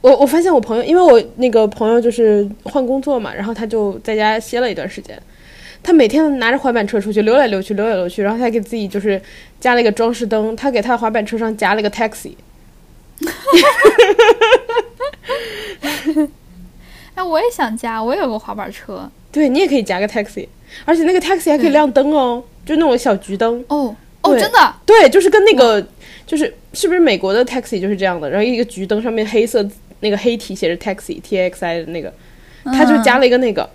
[0.01, 5.17] 我我发现我朋友，因为我那个朋友就是换工作嘛，然后他就在家歇了一段时间。
[5.81, 9.21] 他每天拿着滑板车出去溜来溜去，溜来溜去，然后他给自己就是
[9.59, 12.33] 加了一个装饰灯，他给他滑板车上加了一个 taxi。
[17.15, 19.09] 哎，我也想加，我也有个滑板车。
[19.31, 20.47] 对你也可以加个 taxi，
[20.85, 23.63] 而且那个 taxi 还可以亮灯哦，就那种小橘灯。
[23.67, 23.93] 哦
[24.23, 25.85] 哦，真的，对，就是跟那个，
[26.25, 28.29] 就是是不是美国的 taxi 就是这样的？
[28.29, 29.67] 然后一个橘灯上面黑色
[29.99, 32.11] 那个黑体写着 taxi T X I 的那个，
[32.63, 33.69] 他就加了一个那个。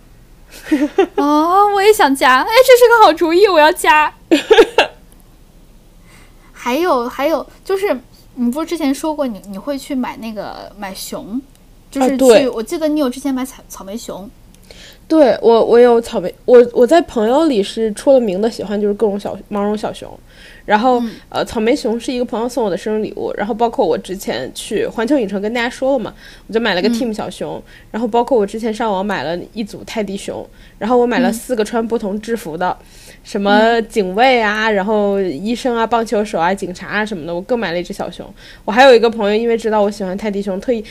[1.17, 4.15] 哦，我也想加，哎，这是个好主意，我要加。
[6.53, 7.99] 还有还有，就是
[8.35, 11.39] 你不是之前说过你你会去买那个买熊，
[11.91, 14.29] 就是去，啊我记得你有之前买草草莓熊，
[15.09, 20.07] 对我，我有草莓，我我在朋友里是出了名的喜欢就是各种小毛绒小熊，
[20.67, 26.13] 然后、嗯呃草莓熊是一个朋友送我的生日礼物，然后包括我之前去环球影城跟大家说了嘛，
[26.47, 30.47] 我就买了个嗯 Team 小熊，然后包括我之前上网买了一组泰迪熊，
[30.79, 32.77] 然后我买了嗯四个穿不同制服的，
[33.25, 38.31] 什么警卫啊，然后医生啊、棒球手啊、警察啊什么的，我各买了一只小熊。
[38.67, 40.85] 我还有一个朋友，因为知道我喜欢泰迪熊，特意。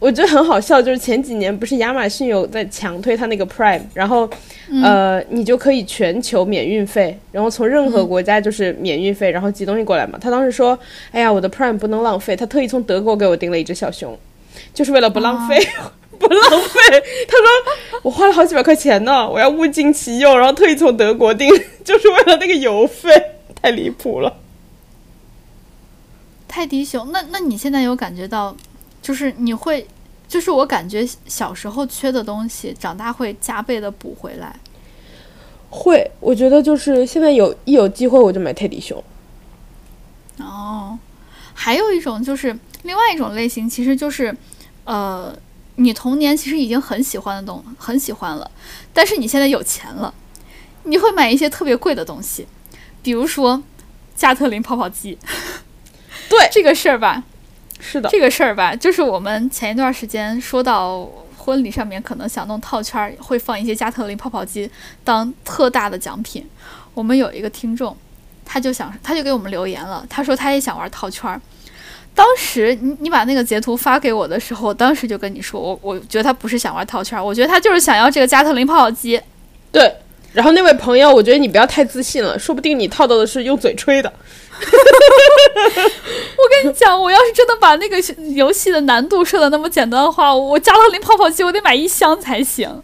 [0.00, 4.28] 我觉得很好笑，就是前几年不是亚马逊有在强推它那个 Prime，然后，
[4.70, 10.18] 嗯呃，你就可以全球免运费，然后从任何国家就是免运费，然后寄东西过来嘛。
[10.18, 10.76] 他当时说，
[11.12, 14.18] 哎呀，我的 Prime 不能浪费，他特意从德国给我订了一只小熊，
[14.72, 15.58] 就是为了不浪费，
[16.18, 16.80] 不浪费。
[17.28, 21.46] 他说我花了好几百块钱呢，我要物尽其用，然后特意从德国订，
[21.84, 23.10] 就是为了那个邮费，
[23.60, 24.34] 太离谱了。
[26.48, 27.12] 泰迪熊。
[27.12, 28.56] 那那你现在有感觉到，
[29.02, 29.86] 就是你会，
[30.28, 34.54] 就是我感觉小时候缺的东西，长大会加倍的补回来。
[35.70, 39.02] 会，我觉得就是现在有一有机会我就买泰迪熊。
[40.38, 40.98] 哦，
[41.54, 44.36] 还有一种就是另外一种类型，其实就是，
[44.84, 45.36] 呃，
[45.76, 48.50] 你童年其实已经很喜欢的东很喜欢了，
[48.92, 50.12] 但是你现在有钱了，
[50.84, 52.46] 你会买一些特别贵的东西，
[53.02, 53.62] 比如说
[54.16, 55.16] 加特林泡泡机。
[56.28, 57.22] 对，这个事儿吧，
[57.80, 64.70] 是的，这个事儿吧，就是我们前一段时间说到婚礼上面可能想弄套圈儿，会放一些加特林泡泡机
[65.02, 66.46] 当特大的奖品。
[66.94, 67.96] 我们有一个听众，
[68.44, 71.40] 他就想，他就给我们留言了，他说他也想玩套圈儿。
[72.14, 79.20] 当时你你把那个截图发给我的时候，我当时就跟你说，我我觉得他不是想玩套圈儿，我觉得他就是想要这个加特林泡泡机。
[79.72, 79.92] 对。
[80.32, 84.12] 然后那位朋友，我觉得你不要太自信了，说不定你套到的是用嘴吹的。
[86.36, 87.96] 我跟你讲，我要是真的把那个
[88.34, 92.68] 游戏的难度设的那么简单的话，我加特林泡泡机我得买一箱才行。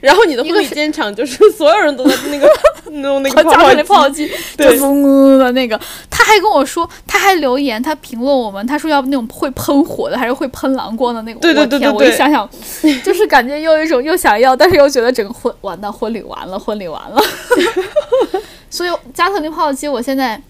[0.00, 2.48] 然后你的婚礼现场就是所有人都在那个
[3.02, 5.78] 弄那个加特林泡泡机，就嗡嗡的那个。
[6.08, 11.40] 他还跟我说，他还留言，他评论我们，他说要那种会喷火的，还是会喷蓝光的那种。
[11.42, 12.48] 对对对对我天，我一对想想，
[13.04, 17.20] 就是感觉又有一种又想要，但是又觉得整个婚完蛋，婚礼完了，婚礼完了。
[18.70, 20.40] 所以加特林泡泡机，我现在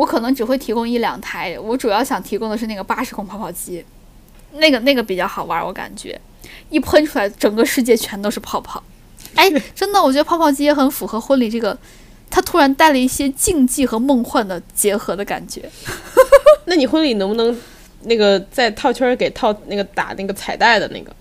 [0.00, 3.84] 我可能只会提供一两台，我主要想提供的是那个八十孔泡泡机，
[4.52, 6.18] 那个那个比较好玩，我感觉
[6.70, 8.82] 一喷出来，整个世界全都是泡泡。
[9.34, 11.76] 哎， 真的，我觉得泡泡机也很符合婚礼这个，
[12.30, 15.70] 它突然带了一些竞技和梦幻的结合的感觉。
[16.64, 17.54] 那你婚礼能不能
[18.04, 21.14] 那个在套圈儿给套那个打那个彩带的那个？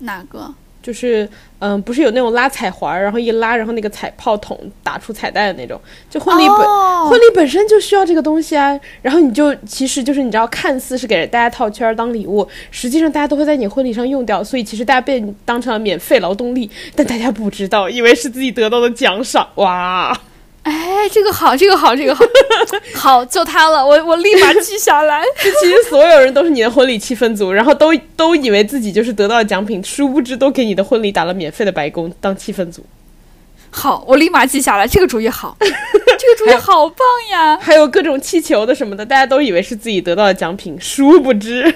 [0.00, 0.52] 哪个？
[0.82, 1.28] 就是
[1.58, 5.80] 嗯，不是有那种拉彩环，然后一拉，然后那个彩炮筒打出彩带的那种。
[6.08, 8.78] 就婚礼本、哦婚礼本身就需要这个东西啊。
[9.02, 19.46] 然后你就其实就是你知道，看似是给大家套圈当礼物，实际上大家都会在你婚礼上用掉，所以其实大家被当成了免费劳动力，但大家不知道，以为是自己得到的奖赏。
[19.56, 20.18] 哇！
[20.62, 22.24] 哎，这个好，这个好，这个好，
[22.94, 25.22] 好，就它了，我我立马记下来。
[25.40, 32.84] 其实所有人都是你的婚礼气氛组，然后都都以为自己就是得到了奖品，殊不知都给你的婚礼打了免费的白工当气氛组。
[33.72, 36.98] 好，我立马记下来，这个主意好， 这个主意好棒
[37.30, 37.56] 呀！
[37.60, 41.72] 还有各种气球的什么的，大家都以为是自己得到的奖品，殊不知，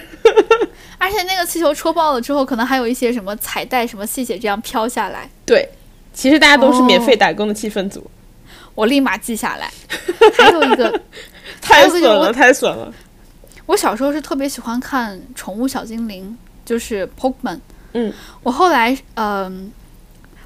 [0.99, 5.69] 而且那个气球戳爆了之后，可能还有一些什么彩带、什么细节这样飘下来，对，
[6.13, 8.05] 其实大家都是免费打工的气氛组，
[8.75, 9.71] 我立马记下来。
[10.39, 11.01] 还有一个，
[11.61, 12.93] 太损了，太损了。
[13.67, 17.59] 我小时候是特别喜欢看宠物小精灵，就是 Pokemon。
[17.93, 18.13] 嗯，
[18.43, 19.71] 我后来，嗯、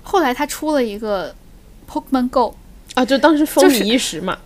[0.03, 1.35] 后来他出了一个
[1.91, 2.55] Pokemon Go。
[2.95, 4.39] 啊，就当时风就是靡一时嘛。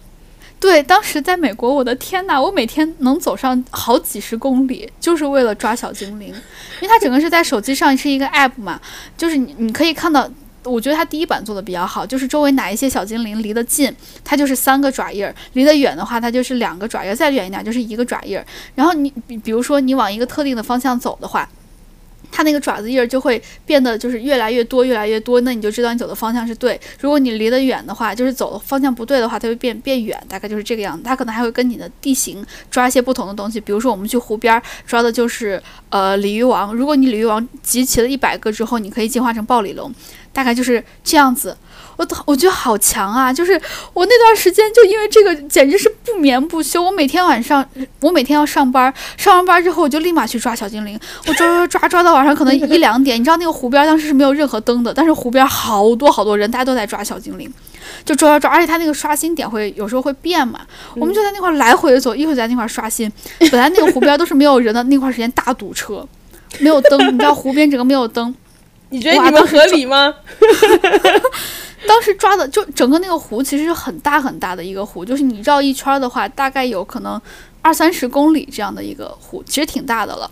[0.58, 8.80] 对，当时在美国，我的天呐，我每天能走上好几十公里，就是为了抓小精灵，因为它整个是在手机上是一个 app 嘛，
[9.16, 10.28] 就是你你可以看到。
[10.64, 13.94] 我觉得它第一版做的比较好，就是周围哪一些小精灵离得近，
[14.24, 18.46] 它就是三个爪印儿；离得远的话，它就是两个爪印儿；再远一点就是一个爪印儿。
[18.74, 21.48] 然后你比比如说你往一个特定的方向走的话，
[22.32, 26.80] 它那个爪子印儿就会变得就是越来越多，越来越多，那你就知道你走的方向是对。
[26.98, 31.02] 如果你离得远的话，就是走的方向不对的话，它会变变远，大概就是这个样子。
[31.04, 39.92] 它可能还会跟你的地形抓一些不同的东西，比如说我们去湖边抓的就是呃鲤鱼王，如果你鲤鱼王集齐了一百个之后，你可以进化成暴鲤龙，
[40.32, 41.54] 大概就是这样子。
[41.97, 43.32] 我我觉得好强啊！
[43.32, 43.53] 就是
[43.93, 46.82] 我那段时间就因为这个，简直是不眠不休。
[46.82, 47.64] 我每天晚上，
[48.01, 50.99] 我每天要上班，上完班之后我就立马去抓小精灵。
[51.26, 53.20] 我抓抓抓抓到晚上可能一两点。
[53.20, 57.53] 你知道那个湖边当时是没有任何灯的，但是湖边好多好多人，大家都在抓小精灵，
[58.05, 58.51] 就抓抓抓。
[58.51, 60.61] 而且它那个刷新点会有时候会变嘛，
[60.95, 63.11] 我们就在那块儿来回的走，一会儿在那块儿刷新。
[63.38, 66.07] 本来那个湖边都是没有人的，那块儿时间大堵车，
[66.59, 68.34] 没有灯，你知道湖边整个没有灯。
[68.88, 70.14] 你觉得你们合理吗？
[71.86, 77.20] 当时抓的就整个那个湖其实是很大很大的一个湖，就是你绕一圈儿的话，大概有可能
[77.60, 80.30] 二三十公里这样的一个湖，其实挺大的了。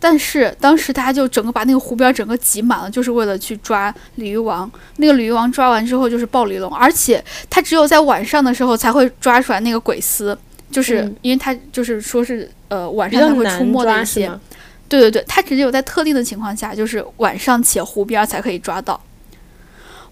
[0.00, 4.70] 但是当时大家就整个把那个湖边整个挤满了，就是为了去抓鲤鱼王。
[4.96, 10.36] 那个鲤鱼王抓完之后就是暴鲤龙，而且它只有在晚上的时候才会抓出来那个鬼丝，
[10.70, 14.26] 就是嗯因为它就是说是呃晚上才会出没的一些。
[14.26, 14.40] 抓是吗？
[14.86, 19.00] 对对对，它只有在特定的情况下，就是晚上且湖边才可以抓到。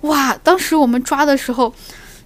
[0.03, 1.73] 哇，当时我们抓的时候，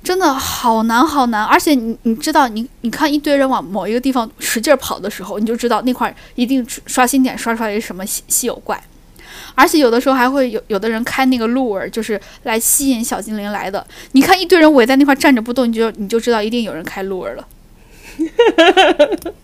[0.03, 8.83] 真的好难好难，而且你你知道，你你看一堆人往某一个地方使劲儿跑的时候，你就知道那块儿一定刷新点刷出来是什么稀稀有怪。
[9.55, 13.87] 而且有的时候还会有有的人开那个鹿儿，就是来吸引小精灵来的。
[14.13, 17.47] 你看一堆人围在那块儿站着不动，你就你就知道一定有人开鹿儿了。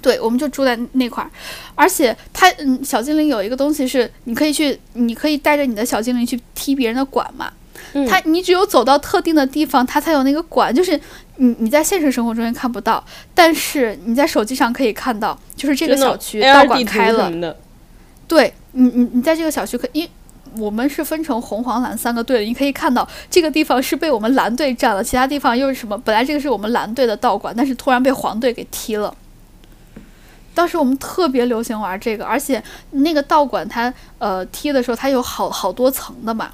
[0.00, 1.30] 对，我们就住在那块儿，
[1.74, 7.52] 而且它嗯，小精灵有一个东西是你可以去，你可以带着你的小精灵去踢别人的馆嘛。
[7.92, 10.98] 嗯它你只有走到特定的地方，它才有那个管，就是
[11.36, 17.56] 你你在现实生活中间看不到，但是你在手机上可以看到，就是这个小区道馆开了，
[18.28, 20.08] 对你你你在这个小区可因
[20.56, 25.96] 我们是分成红黄蓝三个队的，你可以看到这个地方是被我们蓝队占了，其他地方又是什么？
[25.98, 29.14] 本来这个是我们蓝队的道馆，但是突然被黄队给踢了。
[30.52, 36.50] 当时我们特别流行玩这个，而且那个道馆它呃踢的时候，它有好好多层的嘛。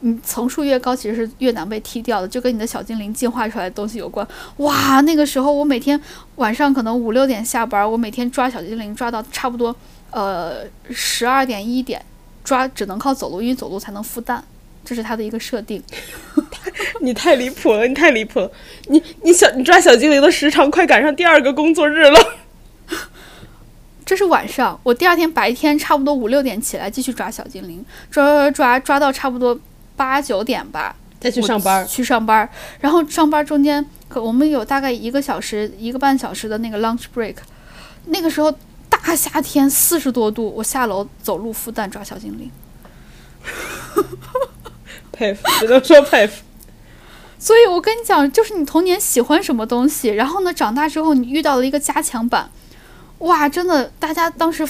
[0.00, 4.26] 你层数越高，其实是越难被踢掉的，就跟你的小精灵进化出来的东西有关。
[4.58, 6.00] 哇，那个时候我每天
[6.36, 9.74] 晚上可能五六点下班，我每天抓小精灵抓到差不多
[10.10, 10.58] 呃
[10.90, 12.00] 十二点一点，
[12.44, 14.44] 抓只能靠走路，因为走路才能孵蛋，
[14.84, 15.82] 这是它的一个设定。
[17.02, 18.50] 你太离谱了，你太离谱了，
[18.86, 22.20] 你你小你抓小精灵的时长快赶上第二个工作日了。
[24.06, 29.58] 这是晚上，我第二天白天差不多五六点起来继续抓小精灵，抓抓抓抓到差不多。
[29.98, 32.48] 八九点吧，再去上班，去上班，
[32.80, 37.34] 然后上班中间，可我们有大概一个小时、一个半小时的那个 lunch break。
[38.06, 38.50] 那个时候
[38.88, 42.50] 大夏天四十多度，我下楼走路孵蛋抓小精灵，
[45.12, 46.44] 佩服，只能说佩服。
[47.38, 52.48] 所以我跟你讲，就是你童年喜欢什么东西，然后呢，长大之后你遇到了一个加强版，
[53.18, 54.66] 哇，真的，大家当时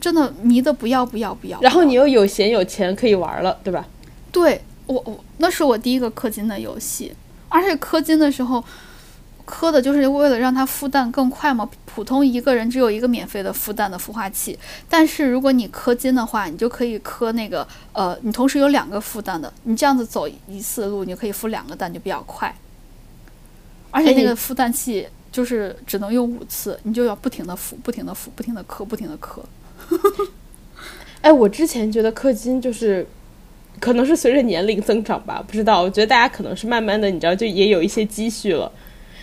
[0.00, 1.60] 真的迷的不要不要不要。
[1.60, 3.86] 然后你又有闲有钱可以玩了，对吧？
[4.36, 7.10] 对我我那是我第一个氪金的游戏，
[7.48, 8.62] 而且氪金的时候，
[9.46, 11.66] 氪的就是为了让它孵蛋更快嘛。
[11.86, 14.58] 普通一个人只有一个免费的孵蛋的孵化器，
[14.90, 22.54] 但是如果你氪金的话，你就可以氪那个呃，你同时有两个孵蛋的，你这样子走一次路，你就可以孵两个蛋，就比较快。
[23.90, 29.40] 而且那个孵蛋器就是只能用五次，你就要不停的孵，不停的孵，不停的氪，不停的氪。
[31.22, 33.08] 哎，我之前觉得氪金就是。
[33.80, 35.82] 可能是随着年龄增长吧，不知道。
[35.82, 38.70] 我觉得大家可能是慢慢的，你知道，就也有一些积蓄了，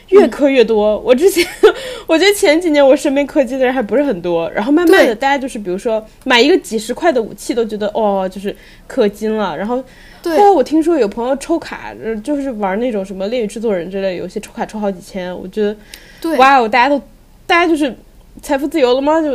[0.09, 0.99] 越氪越多。
[0.99, 1.45] 我之前，
[2.07, 8.55] 我觉得前几年我身边氪金的人还不是很多，然后慢慢的，大家就是比如说买一个几十块的武器都觉得哦，就是
[8.87, 9.57] 氪金了。
[9.57, 9.77] 然后
[10.23, 11.93] 后来我听说有朋友抽卡，
[12.23, 15.35] 就是玩那种什么恋与制作人之类游戏，抽卡抽好几千。
[15.35, 15.75] 我觉得，
[16.21, 17.01] 对，哇哦，大家都，
[17.47, 17.93] 大家就是
[18.41, 19.19] 财富自由了吗？
[19.21, 19.31] 就，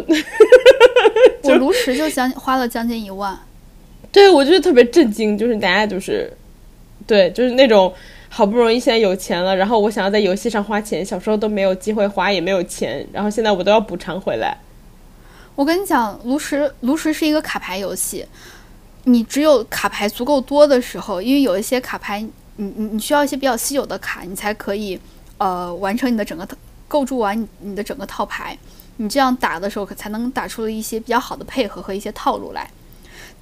[1.51, 3.37] 我炉石就将花了将近一万。
[4.19, 6.29] 对，我觉得特别震惊，就是大家就是，
[7.07, 7.95] 对，就是那种
[8.29, 14.59] 好不容易现在有钱了，然后我想要在游戏上花钱，小时候都没有机会花，也没有钱，然后现在我都要补偿回来。
[15.55, 18.27] 我跟你讲，炉石炉石是一个卡牌游戏，
[19.05, 22.21] 你只有卡牌足够多的时候，因为有一些卡牌，
[22.57, 24.99] 你你你需要一些比较稀有的卡，你才可以
[25.37, 26.45] 呃完成你的整个
[26.89, 28.59] 构筑完你的整个套牌，
[28.97, 32.69] 你这样打的时候可才能打出了一些比较好的配合和一些套路来。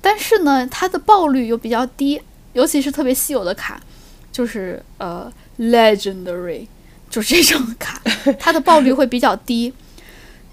[0.01, 2.21] 但是呢，它的爆率又比较低，
[2.53, 3.81] 尤其是特别稀有的卡，
[4.31, 6.67] 就是呃，legendary，
[7.11, 8.01] 就是这种卡，
[8.39, 9.73] 它的爆率会比较低。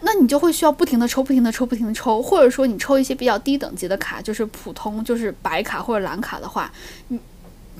[0.05, 6.69] 那你就会需要不停的抽，不停的抽，不停的抽，或者说你抽一些比较低等级的卡，就是普通就是白卡或者蓝卡的话，
[7.07, 7.17] 你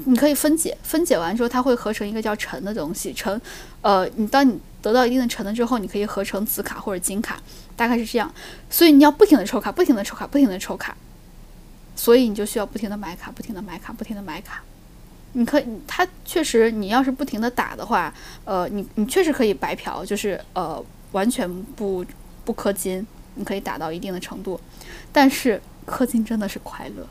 [0.06, 3.40] 你可以分解，分解完之后它会合成一个叫橙的东西，橙，
[3.82, 7.38] 呃，你当你得到一定的橙了之后，你可以合成紫卡或者金卡，
[7.76, 8.34] 大概是这样。
[8.70, 10.96] 所以你要不停的抽卡，不停的抽卡，不停的抽卡。
[11.96, 14.62] 所以你就需要不停的买卡，不停的买卡，不停的买卡。
[15.36, 18.14] 你可以，它确实，你要是不停的打的话，
[18.46, 20.80] 呃，你你确实可以白嫖，就是呃，
[21.12, 22.06] 完全不
[22.46, 24.60] 不氪金，你可以打到一定的程度。
[25.12, 27.08] 但是氪金真的是快乐，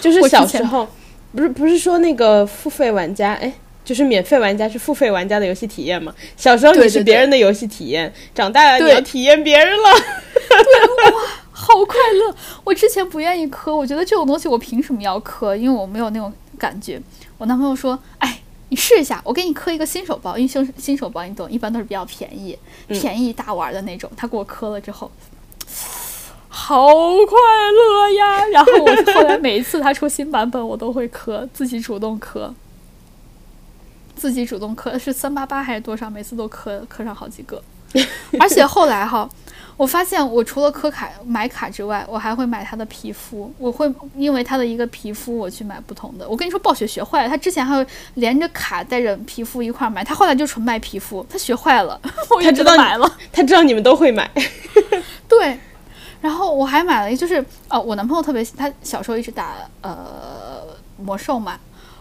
[0.00, 0.88] 就是小时候
[1.32, 3.52] 不是不是说那个付费玩家，哎，
[3.84, 6.12] 就是免费玩家是付费玩家的游戏体验嘛？
[6.36, 9.90] 小时候你是别人的游戏体验，长大了你要体验别人了。
[10.50, 11.20] 对哇。
[11.60, 12.34] 好快乐！
[12.64, 15.54] 我之前不愿意磕，我觉得这种东西我凭什么要磕？
[15.54, 17.00] 因为我没有那种感觉。
[17.36, 18.40] 我男朋友说：“哎，
[18.70, 22.58] 你试一下，我给你磕一个新手包，因为新新手包你懂，一般都是比较便宜、
[22.88, 25.10] 便宜大玩的那种。”他给我磕了之后，
[26.48, 27.36] 好快
[27.72, 28.46] 乐呀！
[28.48, 32.54] 然后我后来每一次他出新版本，我都会磕，自己主动磕，
[34.16, 36.08] 自己主动磕是三八八还是多少？
[36.08, 37.62] 每次都磕磕上好几个，
[38.40, 39.28] 而且后来哈。
[39.80, 43.50] 我发现，我除了氪卡买卡之外，我还会买他的皮肤。
[43.56, 46.28] 我会因为他的一个皮肤，我去买不同的。
[46.28, 51.24] 我跟你说，暴雪学坏了，他之前还会连着卡带着皮肤一块买，他后来就纯卖皮肤。
[51.30, 51.98] 他学坏了，
[52.44, 54.30] 他知道买了，他知道你们都会买。
[55.26, 55.58] 对，
[56.20, 60.60] 然后我还买了，就是哦，我男朋友特别，他小时候一直打呃
[60.98, 61.58] 魔兽嘛。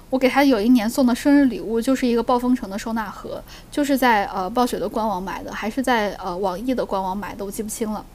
[0.10, 8.06] 我给他有一年送的生日礼物，就是一个暴风城的收纳盒，就是在呃暴雪的官网买的，还是在呃网易的官网买的，我记不清了。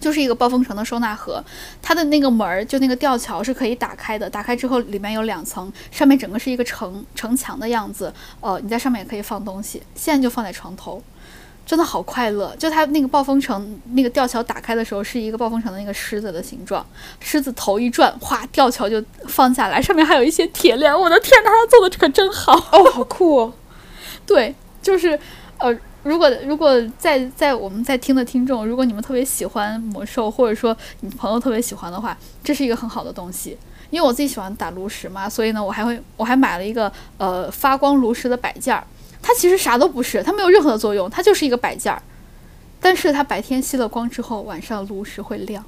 [0.00, 1.42] 就是一个暴风城的收纳盒，
[1.80, 9.82] 它的那个门儿就那个吊桥是可以打开的，打开之后里面有两层，上面整个是一个城城墙的样子，呃，你在上面也可以放东西。
[9.94, 11.02] 现在就放在床头，
[11.66, 12.54] 真的好快乐。
[12.58, 16.84] 就它那个暴风城那个吊桥打开的时候，是一个暴风城的那个狮子的形状，
[17.20, 20.92] 狮子头一转，哗，吊桥就放下来，上面还有一些铁链。
[20.92, 23.52] 我的天呐，它做的这可真好哦，好酷哦！
[24.26, 25.18] 对，就是
[25.58, 25.76] 呃。
[26.04, 33.56] 如果如果在在我们在听的听众，如果你们特别喜欢魔兽，或者说你朋友特别喜欢的话，这是一个很好的东西。
[33.88, 38.84] 因为我自己喜欢打炉石嘛，所以呢，我还会我还买了一个呃发光炉石的摆件儿。
[39.26, 42.02] 它其实啥都不是，它没有任何的作用，它就是一个摆件儿。
[42.78, 45.64] 但是它白天吸了光之后，晚上炉石会亮。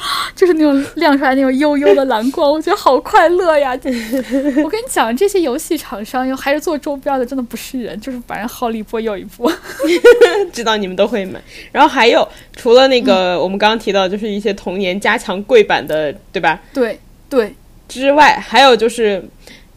[0.34, 3.72] 就是那种亮出来那种幽幽的蓝光，我觉得好快乐呀！
[4.64, 9.52] 我跟你讲，这些游戏厂商又还是做周边的，真的不是人，就是反正好一波又一波。
[10.52, 11.38] 知道你们都会买，
[11.70, 12.26] 然后还有
[12.56, 16.58] 除了那个我们刚刚提到，就是一些童年加强柜版的，对吧？
[16.72, 16.98] 对
[17.28, 17.54] 对。
[17.86, 19.22] 之外，还有就是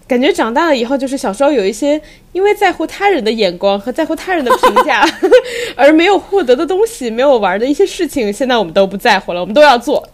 [0.07, 1.99] 感觉长大了以后，就是小时候有一些
[2.33, 5.03] 因为在乎他人的眼光和在乎他人的评价
[5.75, 10.07] 而没有获得的东西，没有玩的一些事情，现在我们都不在乎了，我们都要做。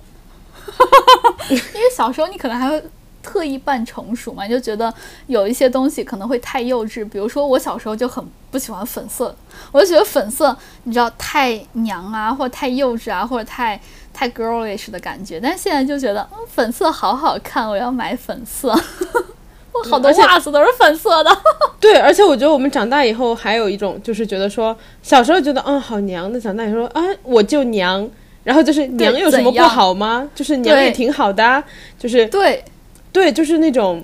[1.49, 2.81] 因为小时候你可能还会
[3.23, 4.93] 特意扮成熟嘛，就觉得
[5.27, 7.07] 有一些东西可能会太幼稚。
[7.09, 9.35] 比如说我小时候就很不喜欢粉色，
[9.71, 13.79] 我就觉得粉色你知道太娘啊，或者太幼稚啊，或者太
[14.13, 15.39] 太 girlish 的感觉。
[15.39, 18.79] 但现在就觉得，嗯，粉色好好看，我要买粉色。
[19.71, 21.29] 我好多袜子都是粉色的。
[21.79, 28.09] 对，而且我觉得我们长大以后还有一种就是觉得说，小时候觉得嗯好娘的，长大以后啊我就娘。
[28.41, 30.27] 然后就是娘有什么不好吗？
[30.33, 31.63] 就是娘也挺好的，
[31.99, 32.63] 就是对，
[33.11, 34.03] 对，就是那种，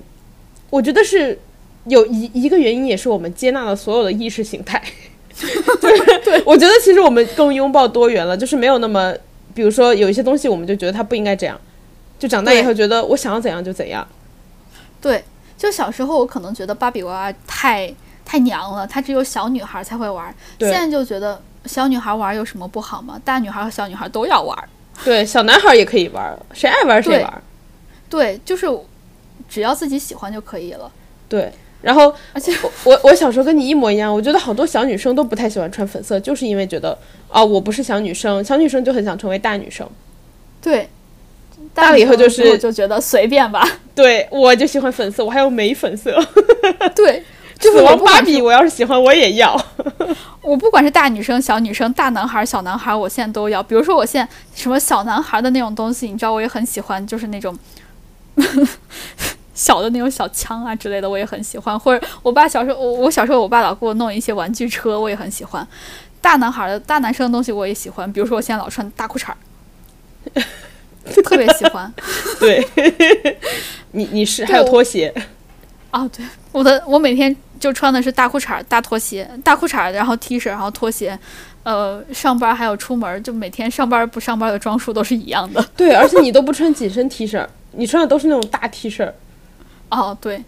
[0.70, 1.36] 我觉得是
[1.86, 4.80] 有一一个原因，也是我们接纳了所有的意识形态。
[5.80, 9.12] 对对，我觉得其实我们更拥抱多元了，就是没有那么，
[9.54, 11.58] 比如说有一些东西，我们就觉得它不应该这样，
[12.18, 14.06] 就长大以后觉得我想要怎样就怎样。
[15.00, 15.24] 对，
[15.56, 17.92] 就小时候我可能觉得芭比娃娃太
[18.24, 21.40] 太娘了，它只有小女孩才会玩，现在就觉得。
[21.66, 23.20] 小女孩玩有什么不好吗？
[23.24, 24.56] 大女孩和小女孩都要玩。
[25.04, 27.42] 对，小男孩也可以玩，谁爱玩谁玩。
[28.08, 28.68] 对，就是
[29.48, 30.88] 只要自己喜欢就可以了。
[31.28, 31.52] 对，
[31.82, 36.96] 然后 而且我我小时候跟你一模一样，我觉得好多小女生都不太喜欢穿粉色，就是因为觉得
[37.28, 39.84] 啊，我不是小女生，小女生就很想成为大女生。
[40.62, 40.88] 对，
[41.74, 43.66] 大了以后就是就觉得随便吧。
[43.94, 46.18] 对，我就喜欢粉色，我还有玫粉色。
[46.94, 47.22] 对。
[47.58, 49.58] 就是我芭比，我要是喜欢我也要。
[50.44, 53.62] 我不管是大女生、小女生、大男孩、小男孩，我现在都要。
[53.62, 57.58] 比如说，我现在什么小男孩的那种东西，你知道，我也很喜欢，就是那种
[59.54, 61.80] 小的那种小枪啊之类的，我也很喜欢。
[61.80, 65.66] 或者我爸小时候，我我小时候，我爸老给我弄一些玩具车，我也很喜欢。
[66.20, 69.36] 大男孩的大男生的东西我也喜欢，比如说我现在老穿大裤衩儿，
[71.24, 71.92] 特别喜欢。
[72.40, 72.66] 对，
[73.92, 75.12] 你你是还有拖鞋。
[75.90, 81.18] 哦，对，我的我每天就穿的是大裤衩、大拖鞋、大裤衩，然后 T 恤，然后拖鞋，
[81.62, 85.64] 呃，上班还有出门，就每天上班不上班的装束都是一样的。
[85.76, 89.10] 对，而且你都不穿紧身 T 恤，你穿的都是那种大 T 恤。
[89.90, 90.44] 哦，对。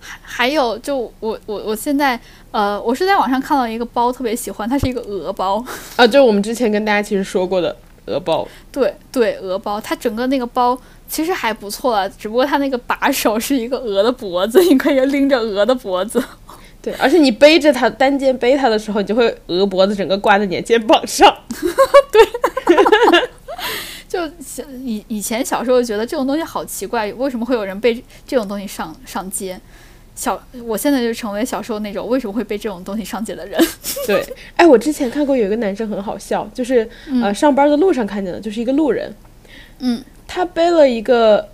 [0.00, 2.18] 还还有，就我我我现在，
[2.50, 5.64] 呃，我是在网上看到一个包，特别喜欢，它是一个鹅包。
[5.96, 7.74] 啊，就是我们之前跟大家其实说过的
[8.06, 8.46] 鹅包。
[8.72, 10.78] 对对，鹅包，它整个那个包。
[11.08, 16.20] 其实还不错了，只不过它那个把手是一个鹅的脖子，你可以拎着鹅的脖子。
[16.82, 21.32] 对，而且你背着它单肩背它的时候，你就会鹅脖子整个挂在你的肩膀上。
[22.10, 22.26] 对，
[24.08, 24.26] 就
[24.82, 29.60] 以以前小时候觉得这种东西好奇怪，为什么会有人背这种东西上上街？
[30.16, 33.64] 小，我现在就成为小时候那种为什么会被这种东西上街的人。
[34.08, 36.88] 对，哎，我之前看过有一个男生很好笑，就是
[37.22, 39.14] 呃上班的路上看见的，就是一个路人，
[39.78, 40.02] 嗯。
[40.28, 41.48] 他背了一个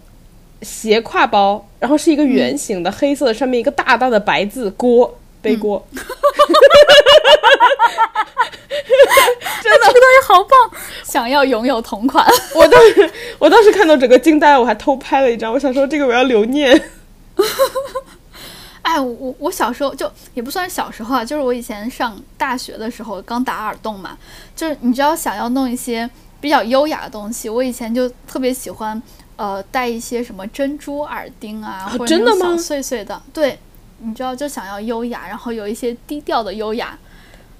[0.62, 5.86] 斜挎包，然后是一个圆形的黑色的，上面一个大大的白字“锅”，背锅。
[5.92, 6.08] 真的，
[9.62, 10.58] 这个东西好棒，
[11.04, 12.26] 想要拥有同款。
[12.54, 16.82] 我当时，我当时看到整个惊呆了，我还偷拍了一张，我想说这个我要留念。
[18.82, 24.18] 哎，我我小时候就也不算小时候啊，就是我以前上大学的时候刚打耳洞嘛，
[24.54, 26.08] 就是你知道想要弄一些。
[26.42, 29.00] 比较优雅的东西，我以前就特别喜欢，
[29.36, 33.22] 呃，戴一些什么珍珠耳钉啊，或者那种小碎碎的。
[33.32, 33.56] 对，
[33.98, 36.98] 你知道，就想要优雅，然后有一些低调的优雅。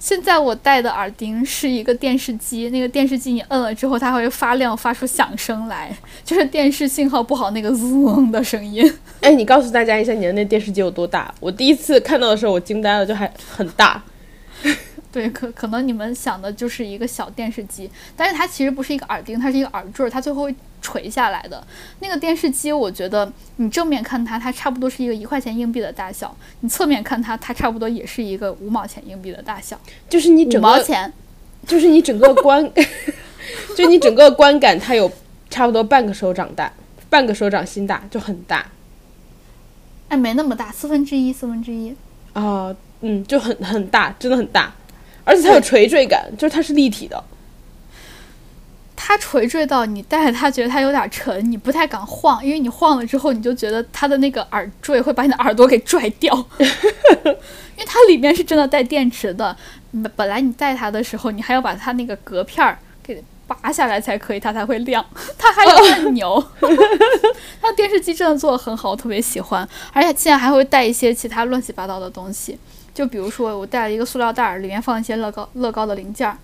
[0.03, 5.97] 现在我戴的耳钉是一个电视机，那个电视机你摁了之后，它会发亮，发出响声来，
[6.27, 8.93] 就是电视信号不好那个嗡的声音。
[9.23, 11.33] 哎，你告诉大家一下，你的那电视机有多大？
[11.39, 14.03] 我第一次看到的时候，我惊呆了，就还很大。
[15.13, 21.67] 对，可可能你们想的就是一个小电视机，但是它其实不是一个耳钉，它是一个耳坠，它最后会垂下来的。
[22.01, 26.29] 那个电视机，我觉得你正面看它，它差不多是一个一块钱硬币的大小；
[26.61, 29.81] 你侧面看它，它差不多也是一个五毛钱硬币的大小。
[30.11, 31.11] 就是你整五毛，钱，
[31.67, 32.71] 就是你整个观，
[33.75, 35.11] 就你整个观感，它有
[35.49, 36.71] 差不多半个手掌大，
[37.09, 38.67] 半个手掌心大，就很大
[40.09, 41.95] 哎，没那么大，四分之一，四分之一。
[42.35, 44.75] 啊、嗯，就很很大，真的很大，
[45.25, 47.23] 而且它有垂坠感，就是它是立体的。
[49.05, 59.57] 它垂坠到你戴着它，觉得它有点沉，你不太敢晃，因为你晃了之后，你就觉得它的那个耳坠会把你的耳朵给拽掉， 因为它里面是真的带电池的。
[59.91, 65.05] 本本来你戴它的时候，你还要把它那个隔片儿给拔下来才可以，它才会亮。
[65.37, 66.43] 它还有按钮，
[67.61, 69.69] 它电视机真的做的很好，我特别喜欢。
[69.93, 72.57] 而且现在还会带一些其他乱七八糟的东西，
[72.95, 76.39] 就比如说我带了一个塑料袋儿，里面放一些乐高乐高的零件儿。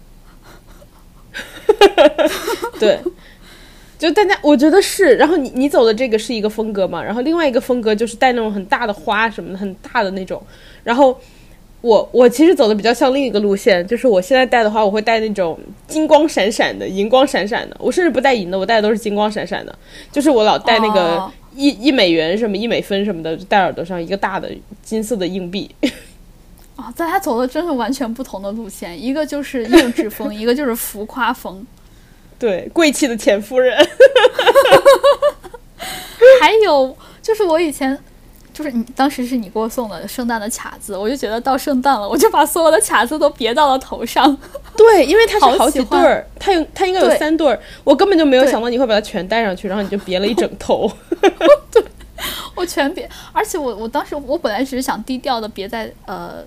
[2.79, 2.99] 对，
[3.99, 10.43] 就大家我觉得是，然后你你走的这个是一个风格嘛，然后另外一个风格就是带那种很大的花什么的，很大的那种。
[10.85, 11.19] 然后
[11.81, 17.77] 我我其实走的比较像另一个路线，就是我现在戴的话，我会戴那种金光闪闪的、银光闪闪的。
[17.79, 19.77] 我甚至不戴银的，我戴的都是金光闪闪的。
[20.11, 24.51] 就是我老戴那个哦一、一美元什么一美分什么的，就戴耳朵上一个大的
[24.83, 25.71] 金色的硬币。
[26.79, 31.67] 啊，咱俩走的真是完全不同的路线，一个就是幼稚风，一个就是浮夸风，
[32.39, 33.77] 对，贵气的前夫人。
[36.41, 37.99] 还有就是我以前。
[38.51, 44.37] 就是你当时是你给我送的圣诞的卡子，我就觉得到圣诞了，我就把所有的卡子都别到了头上。
[44.77, 50.91] 对，因为它是好几对儿，它有它应该有三对儿，我根本就没有想到你会把它全戴上去，然后你就别了一整头。
[51.71, 51.81] 对
[52.57, 56.43] 我全别，而且我我当时我本来只是想低调的别在呃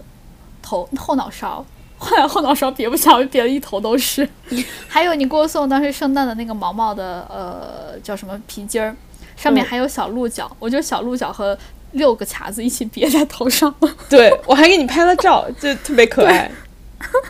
[0.71, 1.65] 头后脑勺，
[1.97, 4.27] 后来后脑勺别不下，我就别了一头都是。
[4.87, 8.95] 还有你给我送当时圣诞的那个毛毛的呃叫什么皮筋儿，
[9.35, 11.57] 上面嗯还有小鹿角，我就小鹿角和
[11.91, 13.73] 六个卡子一起别在头上。
[14.07, 16.49] 对我还给你拍了照，就特别可爱。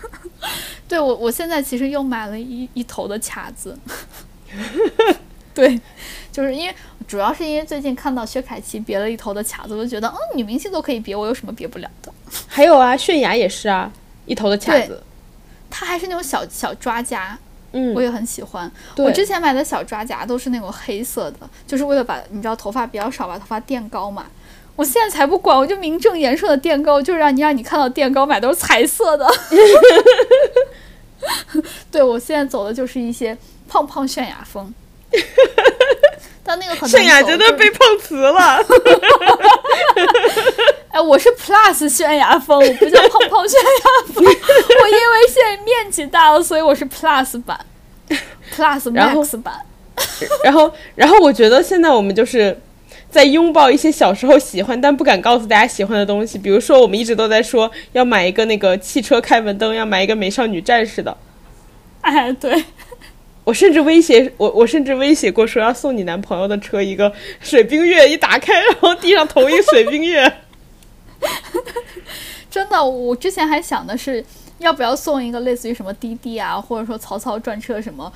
[0.88, 3.76] 对我，我现在其实又买了一一头的卡子。
[5.56, 5.80] 对，
[6.32, 6.76] 就是因为
[7.08, 12.14] 主要是因为最近看到薛凯琪别了一头的卡子，我就觉得，嗯，女明星都可以别，我有什么别不了的？
[12.48, 13.92] 还有啊，泫雅也是啊，
[14.26, 15.04] 一头的卡子。
[15.70, 17.38] 它还是那种小小抓夹，
[17.72, 18.70] 嗯，我也很喜欢。
[18.98, 24.26] 我之前买的小抓夹都是那种黑色的，就是为了把你知道头发比较少，把头发垫高嘛。
[24.76, 29.30] 我现在才不管，我就名正言顺的垫高，就是让你让你看到垫高买都是彩色的。
[31.92, 34.74] 对我现在走的就是一些胖胖泫雅风，
[36.44, 38.60] 但那个很泫雅真的被碰瓷了。
[40.92, 44.24] 哎，我是 Plus 泫雅风，我不叫胖胖泫雅风。
[44.26, 47.58] 我因为现在面积大了，所以我是 Plus 版
[48.54, 49.54] ，Plus Max 版。
[50.44, 52.60] 然后，然后我觉得现在我们就是
[53.10, 61.16] 在拥抱一些小时候喜欢但不敢告诉大家喜欢的东西，比如说我们一直都在说要买一个那个汽车开门灯，要买一个美少女战士的。
[62.02, 62.66] 哎，对，
[63.46, 70.32] 我甚至威胁我，我甚至威胁过说要送你男朋友的车一个水冰月，一打开然后地上投一个水冰月。
[72.50, 74.24] 真的，我之前还想的是
[74.60, 78.12] 要不要送一个类似于什么滴滴啊，或者说曹操专车什么。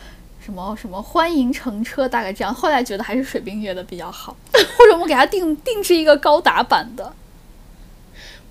[0.46, 2.54] 什么什么欢迎乘车，大概这样。
[2.54, 7.12] 后来觉得还是水冰月的比较好， 或者我们给他定定制一个高达版的。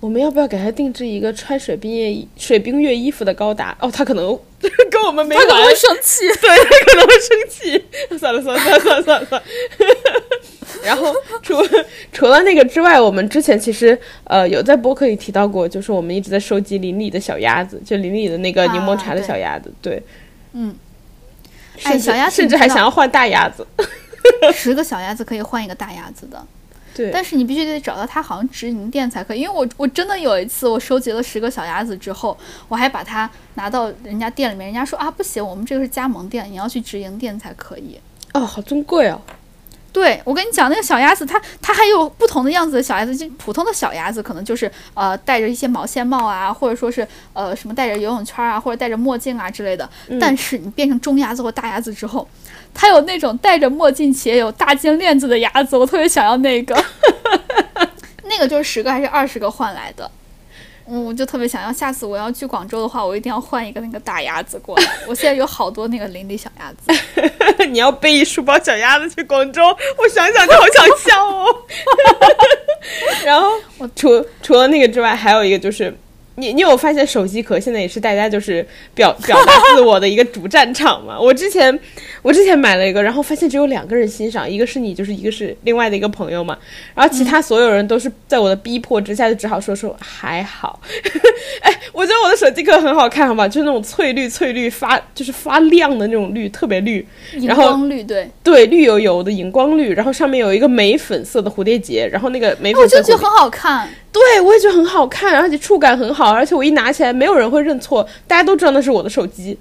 [0.01, 3.73] 我们要不要给他定制一个穿水冰月水冰月衣服的高达？
[3.79, 4.37] 哦，他可能
[4.91, 6.27] 跟我们没完，他可能会生气。
[6.27, 7.85] 对他可能会生气。
[8.19, 9.47] 算了算了算了算了算了算了。
[10.85, 11.55] 然后除
[12.11, 19.73] 除了那个之外，我们之前其实呃有在播客里提到过，就是我们一直在收集邻里的小鸭子，就邻里的那个柠檬茶的小鸭子。
[19.81, 20.01] 对，
[20.53, 20.75] 嗯，
[21.83, 23.65] 哎小鸭子甚至还想要换大鸭子。
[24.53, 26.45] 十个小鸭子可以换一个大鸭子的。
[26.95, 32.37] 对，但是你必须得找到它好像直营店才可以，因为我我真的有一次我收集了十个小鸭子之后，
[32.69, 37.99] 我还把它拿到人家店里面，人家说啊不行，我们这个是加盟店，你要去直营店才可以。
[38.33, 39.19] 哦，好尊贵哦。
[39.95, 49.89] 对，我跟你讲，那个小鸭子它它还有不同的样子的小鸭子，就普通的小鸭子可能就是呃戴着一些毛线帽啊，或者说是呃什么戴着游泳圈啊，或者戴着墨镜啊之类的。
[50.19, 52.27] 但是你变成中鸭子或大鸭子之后，
[52.73, 56.75] 它有那种戴着墨镜且有大金链子的鸭子，我特别想要那个。
[58.27, 60.11] 那个就是十个还是二十个换来的。
[60.87, 64.85] 嗯，我就特别想要，下次我要去广州的话，我一定要换一个那个大鸭子过来。
[65.07, 66.91] 我现在有好多那个邻里小鸭子。
[67.69, 69.63] 你要背一书包小鸭子去广州，
[69.97, 71.45] 我想想就好想笑哦。
[73.25, 73.49] 然后
[73.95, 75.95] 除除了那个之外，还有一个就是，
[76.35, 81.17] 你你有发现手机壳现在也是大家就是表表达自我的一个主战场吗？
[81.19, 81.77] 我之前
[82.21, 86.57] 我之前买了一个，然后发现只有两个人欣赏，一个是你，就是一个是另外的一个朋友嘛，
[86.93, 90.79] 然后其他所有人都是在我的逼迫之下，就只好说说还好。
[91.61, 103.87] 哎，我觉得我的手机壳很好看，好吧，就是那种翠绿翠绿发就是发亮的那种绿，特别绿，荧然后光绿，对，对，绿油油的荧光绿，然后上面有一个玫粉色的蝴蝶结，然后那个玫粉色蝴蝶就觉得很好看。
[104.15, 109.59] 对，我也觉得很好看，而且触感很好，而且我一拿起来，没有人会认错，大家都知道那是我的手机。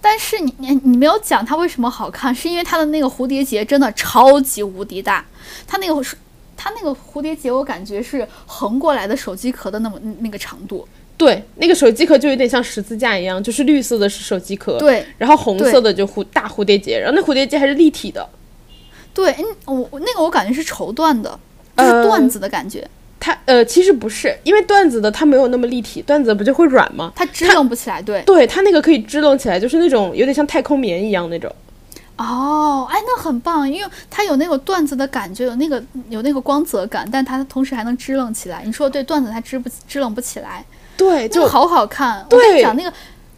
[0.00, 5.22] 但是你你你没有讲它为什么好看，是因为它的那个蝴蝶结真的超级无敌大，
[5.66, 6.16] 它那个是
[6.56, 10.88] 它那个蝴蝶结我感觉是横过来的手机壳的那么那个长度。
[11.18, 18.26] 对，那个手机壳就有点像十字架一样，就是绿色的是手机壳，对然后红色的就蝴大蝴蝶结，然后那蝴蝶结还是立体的。
[19.12, 21.38] 对，嗯，我我那个我感觉是绸缎的，
[21.76, 22.86] 就是呃缎子的感觉，
[23.18, 27.12] 它呃其实不是，因为缎子的它没有那么立体，缎子的不就会软吗？
[27.16, 28.02] 它支棱不起来。
[28.02, 31.50] 对，对，它那个可以支棱起来，就是那种有点像太空棉一样那种。
[32.16, 38.62] 哦，哎，那很棒，因为它有那个缎子的感觉，有那个有那个光泽感，但它同时还能支棱起来。
[38.64, 40.64] 你说对，缎子它支不支棱不起来，
[40.96, 42.24] 对，就那个好好看。
[42.28, 42.92] 对我跟你讲那个。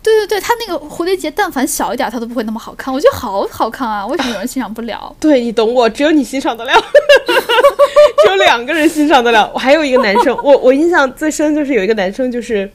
[0.07, 2.95] 对对对，它那个蝴蝶结，但凡小一点，他都不会那么好看。
[2.95, 4.07] 我觉得好好看啊！
[4.07, 5.15] 为什么有人欣赏不了？
[5.19, 6.73] 对你懂我，只有你欣赏得了，
[8.23, 9.51] 只有两个人欣赏得了。
[9.53, 12.71] 我还有一个男生，我我印象最深就是有一个男生，就是，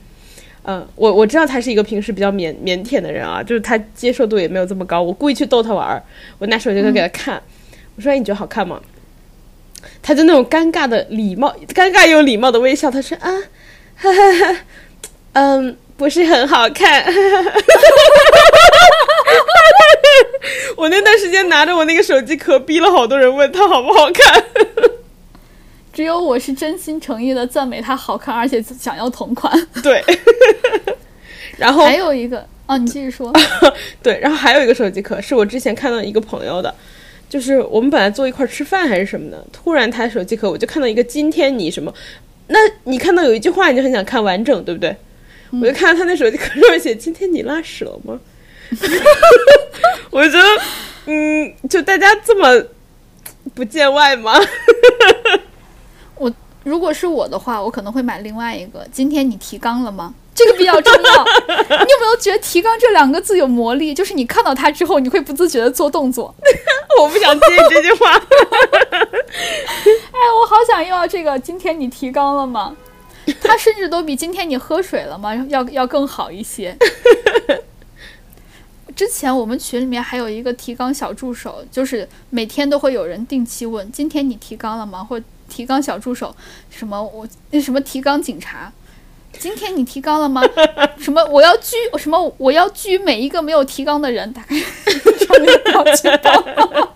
[0.63, 5.01] 呃，我我知道他是一个平时比较腼腼腆的人啊，就是他接受度也没有这么高。
[5.01, 6.03] 我故意去逗他玩儿，
[6.37, 7.41] 我拿手机给他看，
[7.95, 8.81] 我说：“哎，你觉得好看吗？”
[10.03, 13.31] 他就那种尴尬的礼貌，尴尬又礼貌的微笑，他说：“啊，
[13.95, 14.57] 哈哈哈，
[15.33, 17.05] 嗯，不是很好看。
[20.75, 24.43] ”我那段时间拿着我那个手机壳，逼了好多人问他好不好看。
[25.93, 29.55] 只有我是真心诚意的赞美它好看，而且想要同款。
[29.83, 30.03] 对，
[31.59, 33.31] 然后还有一个，哦，你继续说。
[34.01, 36.73] 对，然后还有一个手机壳是我之前看到一个朋友的，
[37.29, 41.93] 就是我们本来坐一块儿吃饭还是什么的，突然他的手机壳我就看到一个今天你什么，
[42.47, 44.97] 那你看到有一句话你就很想看完整，对不对？
[45.59, 48.19] 我就看到他那手机壳上面写今天你拉屎了吗？
[50.11, 50.43] 我觉得，
[51.07, 52.63] 嗯，就大家这么
[53.53, 54.33] 不见外吗？
[56.15, 56.31] 我
[56.63, 58.87] 如果是我的话，我可能会买另外一个。
[58.91, 60.13] 今天你提纲了吗？
[60.33, 61.25] 这个比较重要。
[61.49, 63.93] 你有没有觉得“提纲”这两个字有魔力？
[63.93, 66.33] 就是你看到它之后，你会不自觉的做动作。
[66.97, 68.15] 我不想接这句话。
[68.15, 68.23] 哎，
[70.39, 71.37] 我好想要这个。
[71.39, 72.75] 今天你提纲了吗？
[73.39, 76.75] 它甚至都比今天你喝水了吗要要更好一些。
[78.95, 85.19] 之前我们群里面还有一个提纲小助手，就是每天都会有人定期问：“今天你提纲了吗？”或
[85.49, 86.35] 提纲小助手，
[86.69, 88.71] 什么我那什么提纲警察，
[89.39, 90.43] 今天你提纲了吗？
[90.99, 96.93] 什么我要拘什么我要拘每一个没有提纲的人，打开上面表情包。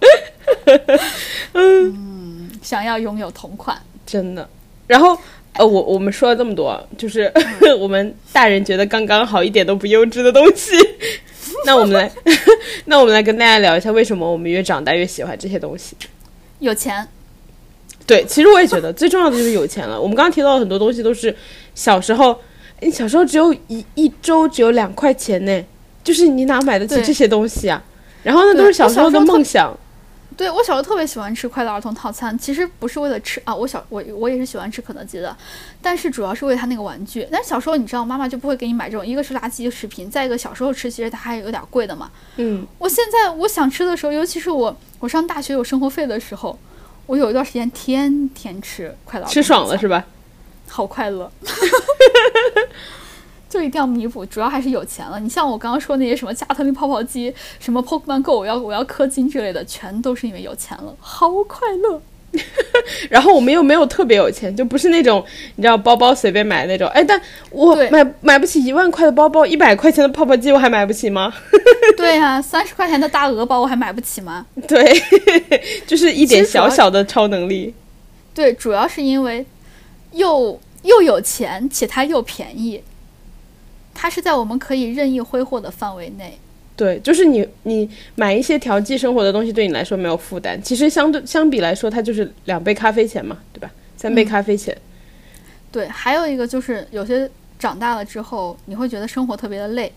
[1.53, 4.47] 嗯，想要拥有同款，真的。
[4.87, 5.17] 然后，
[5.57, 7.31] 呃，我我们说了这么多，就是
[7.79, 10.75] 我们大人觉得刚刚好，一点都不幼稚的东西。
[11.65, 12.11] 那我们来，
[12.85, 15.95] 那我们来跟大家聊一下，为什么我们越长大越喜欢这些东西。
[16.59, 17.07] 有钱。
[18.05, 19.99] 对，其实我也觉得最重要的就是有钱了。
[19.99, 21.35] 我们刚刚提到的很多东西都是
[21.73, 22.39] 小时候，
[22.81, 25.63] 你小时候只有一一周只有两块钱呢，
[26.03, 27.83] 就是你哪买得起这些东西啊？
[28.21, 29.75] 然后那都是小时候的梦想。
[30.37, 35.35] 对我小时候特别喜欢吃快乐儿童套餐，其实不是为了吃啊，我小我我也是喜欢吃肯德基的，
[35.81, 37.27] 但是主要是为了它那个玩具。
[37.31, 42.11] 但是小时候你知道，妈妈就不会给你买这种，一个是垃圾食品，再一个小时候吃其实它还有点贵的嘛。
[42.37, 46.59] 嗯，我现在我想吃的时候，尤其是我我上大学有生活费的时候，
[47.05, 50.05] 我有一段时间天天吃快乐儿童吃爽了是吧？
[50.67, 51.31] 好快乐，
[53.49, 55.19] 就一定要弥补，主要还是有钱了。
[55.19, 62.01] 你像我刚刚说那些什么加特林泡泡机、什么 Pokemon Go，我要我要氪金之类的，全都是因为有钱了，好快乐。
[63.09, 65.23] 然后我们又没有特别有钱，就不是那种
[65.55, 66.85] 你知道包包随便买那种。
[66.89, 71.33] 哎，但我买买不起一万块的包包，一百块钱的泡泡机我还买不起吗？
[71.95, 74.45] 对呀、三十块钱的大鹅包我还买不起吗？
[74.67, 75.01] 对，
[75.87, 77.73] 就是一点小小的超能力。
[78.33, 79.45] 对，主要是因为
[80.11, 82.83] 又又有钱，且它又便宜，
[83.95, 86.37] 它是在我们可以任意挥霍的范围内。
[86.75, 90.61] 对，就是你你买一些调剂生活的东西，对你来说没有负担。
[90.61, 93.71] 其实相对相比来说，它就是两杯咖啡钱嘛，对吧？
[93.95, 94.77] 三杯嗯咖啡钱。
[95.71, 99.91] 对，还有一个就是有些长大了之后，你会觉得生活特别的累，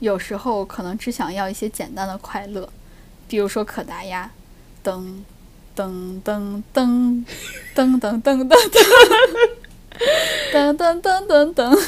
[0.00, 2.68] 有时候可能只想要一些简单的快乐，
[3.28, 4.28] 比如说可达鸭，
[4.82, 5.00] 噔
[5.76, 7.24] 噔噔噔
[7.74, 8.58] 噔噔噔噔噔，
[10.52, 11.78] 噔噔噔噔噔，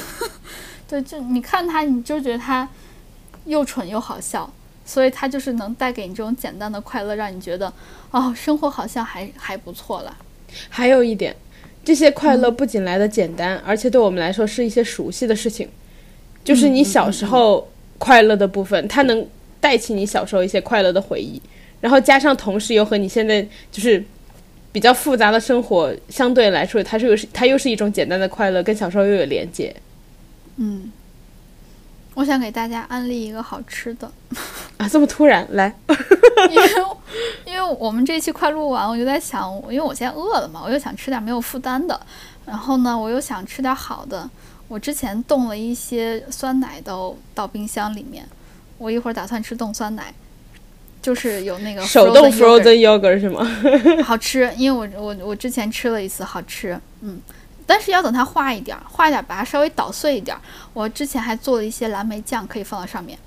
[0.92, 2.68] 对，就你看他，你就觉得他
[3.46, 4.52] 又蠢又好笑，
[4.84, 7.72] 所以他就是能带给你这种简单的快乐，让你觉得
[8.10, 10.14] 哦，生活好像还还不错了。
[10.68, 11.34] 还有一点，
[11.82, 15.66] 这些快乐不仅来的简单，而且对我们来说是一些熟悉的事情，
[16.44, 17.66] 就是你小时候
[17.96, 19.26] 快乐的部分，它能
[19.62, 21.40] 带起你小时候一些快乐的回忆，
[21.80, 23.40] 然后加上同时又和你现在
[23.70, 24.04] 就是
[24.70, 29.74] 比较复杂的生活相对来说，它是又是它又是一种简单的快乐，跟小时候又有连接。
[30.56, 30.90] 嗯，
[32.14, 34.10] 我想给大家安利一个好吃的。
[34.78, 35.74] 啊，这么突然来，
[36.50, 36.68] 因为
[37.46, 41.98] 因为我们这期快录完，我就在想，因为我现在饿了嘛，我又想吃点没有负担的，
[42.46, 44.28] 然后呢，我又想吃点好的。
[44.68, 48.26] 我之前冻了一些酸奶都到冰箱里面，
[48.78, 50.12] 我一会儿打算吃冻酸奶，
[51.02, 53.46] 就是有那个手动 frozen yogurt 是吗？
[54.02, 57.20] 好吃，因为我我我之前吃了一次，好吃，嗯，
[57.66, 60.36] 但是要等它化一点，化一点把它稍微捣碎一点。
[60.72, 63.18] 我之前还做了一些蓝莓酱，可以放到上面。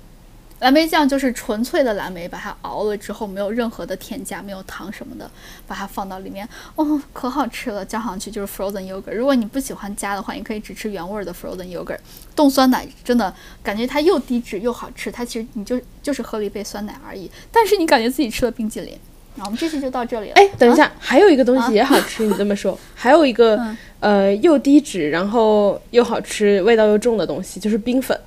[0.60, 5.30] 蓝莓酱就是纯粹的蓝莓，把它熬了之后，没有任何的添加，没有糖什么的，
[5.66, 9.12] 把它放到里面，哦，可好吃了，加上去就是 frozen yogurt。
[9.12, 11.98] 如果你不喜欢加的话，你可以只吃原味的 frozen yogurt。
[12.34, 13.32] 冻酸奶真的
[13.62, 18.98] 感觉它又低脂又好吃，它其实你就就是喝了一杯酸奶而已，但是你感觉自己吃了冰激凌。
[19.36, 20.34] 那我们这期就到这里了。
[20.34, 23.60] 哎，等一下，还有一个东西也好吃，你这么说，还有一个
[24.00, 28.18] 呃又低脂然后又好吃、味道又重的东西，就是冰粉。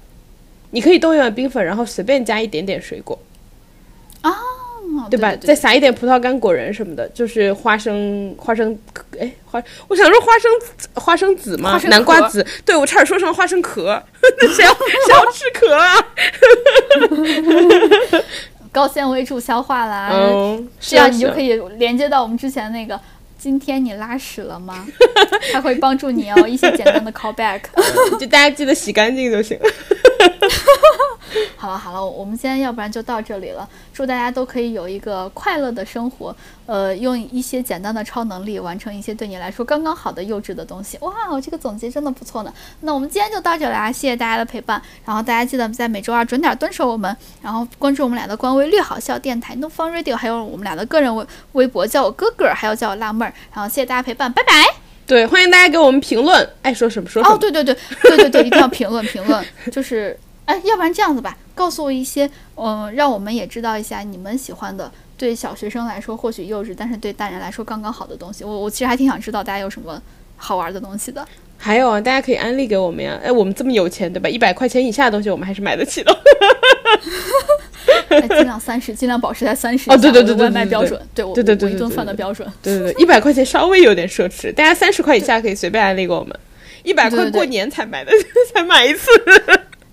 [0.72, 3.18] 你可以冻一碗冰粉，然后随便加一点点水果，
[4.22, 4.32] 啊，
[5.10, 5.36] 对吧？
[5.38, 8.78] 再撒一点葡萄干、果仁什么的，就是花生、花生，
[9.20, 10.52] 哎，花，我想说花生
[10.94, 11.80] 花生籽嘛？
[11.86, 14.00] 南瓜籽，对我差点说成了花生壳，
[14.56, 15.96] 谁要谁要吃壳啊？
[18.72, 23.00] 高纤维助消化啦，嗯，这样你就可以连接到我们之前那个。
[23.42, 24.86] 今天你拉屎了吗？
[25.54, 27.62] 它会帮助你哦，一些简单的 callback，
[28.20, 29.58] 就大家记得洗干净就行。
[31.58, 33.68] 好了好了，我们今天要不然就到这里了。
[33.94, 36.36] 祝大家都可以有一个快乐的生活，
[36.66, 40.98] 呃，用一些简单的超能力完成一些对你来说刚刚好的幼稚的东西。
[41.02, 42.54] 哇，我这个总结真的不错呢。
[42.82, 44.82] 那我们今天就到这里啦，谢谢大家的陪伴。
[45.06, 53.34] 然后大家记得在每周二准点蹲守我们，然后关注我们俩的官微“绿好笑电台 ”No Fun Radio，还有我们俩的个人微微博，叫我哥哥，还有叫我辣妹儿。
[53.54, 54.66] 然后谢谢大家陪伴，拜拜。
[55.06, 57.36] 对，欢迎大家给我们评论，爱说什么说什么。
[57.36, 60.18] 哦，对对对对对对，一定要评论评论，就是。
[60.50, 68.44] 哎，要不然这样子吧，告诉我一些，嗯，让我们也知道一下你们喜欢的，对小学生来说或许幼稚，但是对大人来说刚刚好的东西。
[68.44, 70.02] 我我其实还挺想知道大家有什么
[70.38, 71.24] 好玩的东西的。
[71.56, 73.20] 还有啊，大家可以安利给我们呀。
[73.24, 74.28] 哎，我们这么有钱，对吧？
[74.28, 76.18] 一百块钱以下的东西我们还是买得起的。
[78.10, 79.92] 尽量 三十，尽量保持在三十。
[79.92, 82.52] 哦，对对对对外卖标准，对我对对对一顿饭的标准。
[82.64, 86.36] 对对对，一百块钱稍微有点奢侈，大家三十块以下可以随便安利给我们。
[86.82, 88.12] 一百块过年才买的，
[88.52, 89.12] 才买一次。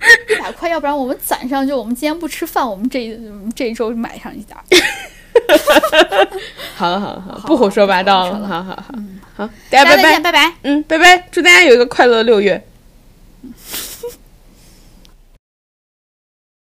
[0.30, 3.18] 一百块，要不然我们攒上，就我们今天不吃饭，我们这
[3.54, 4.56] 这一周买上一点。
[6.74, 12.62] 好了好了好，不胡说八道了，好好好，嗯好，大家拜拜拜拜，嗯拜拜，祝大家有一个快乐六月。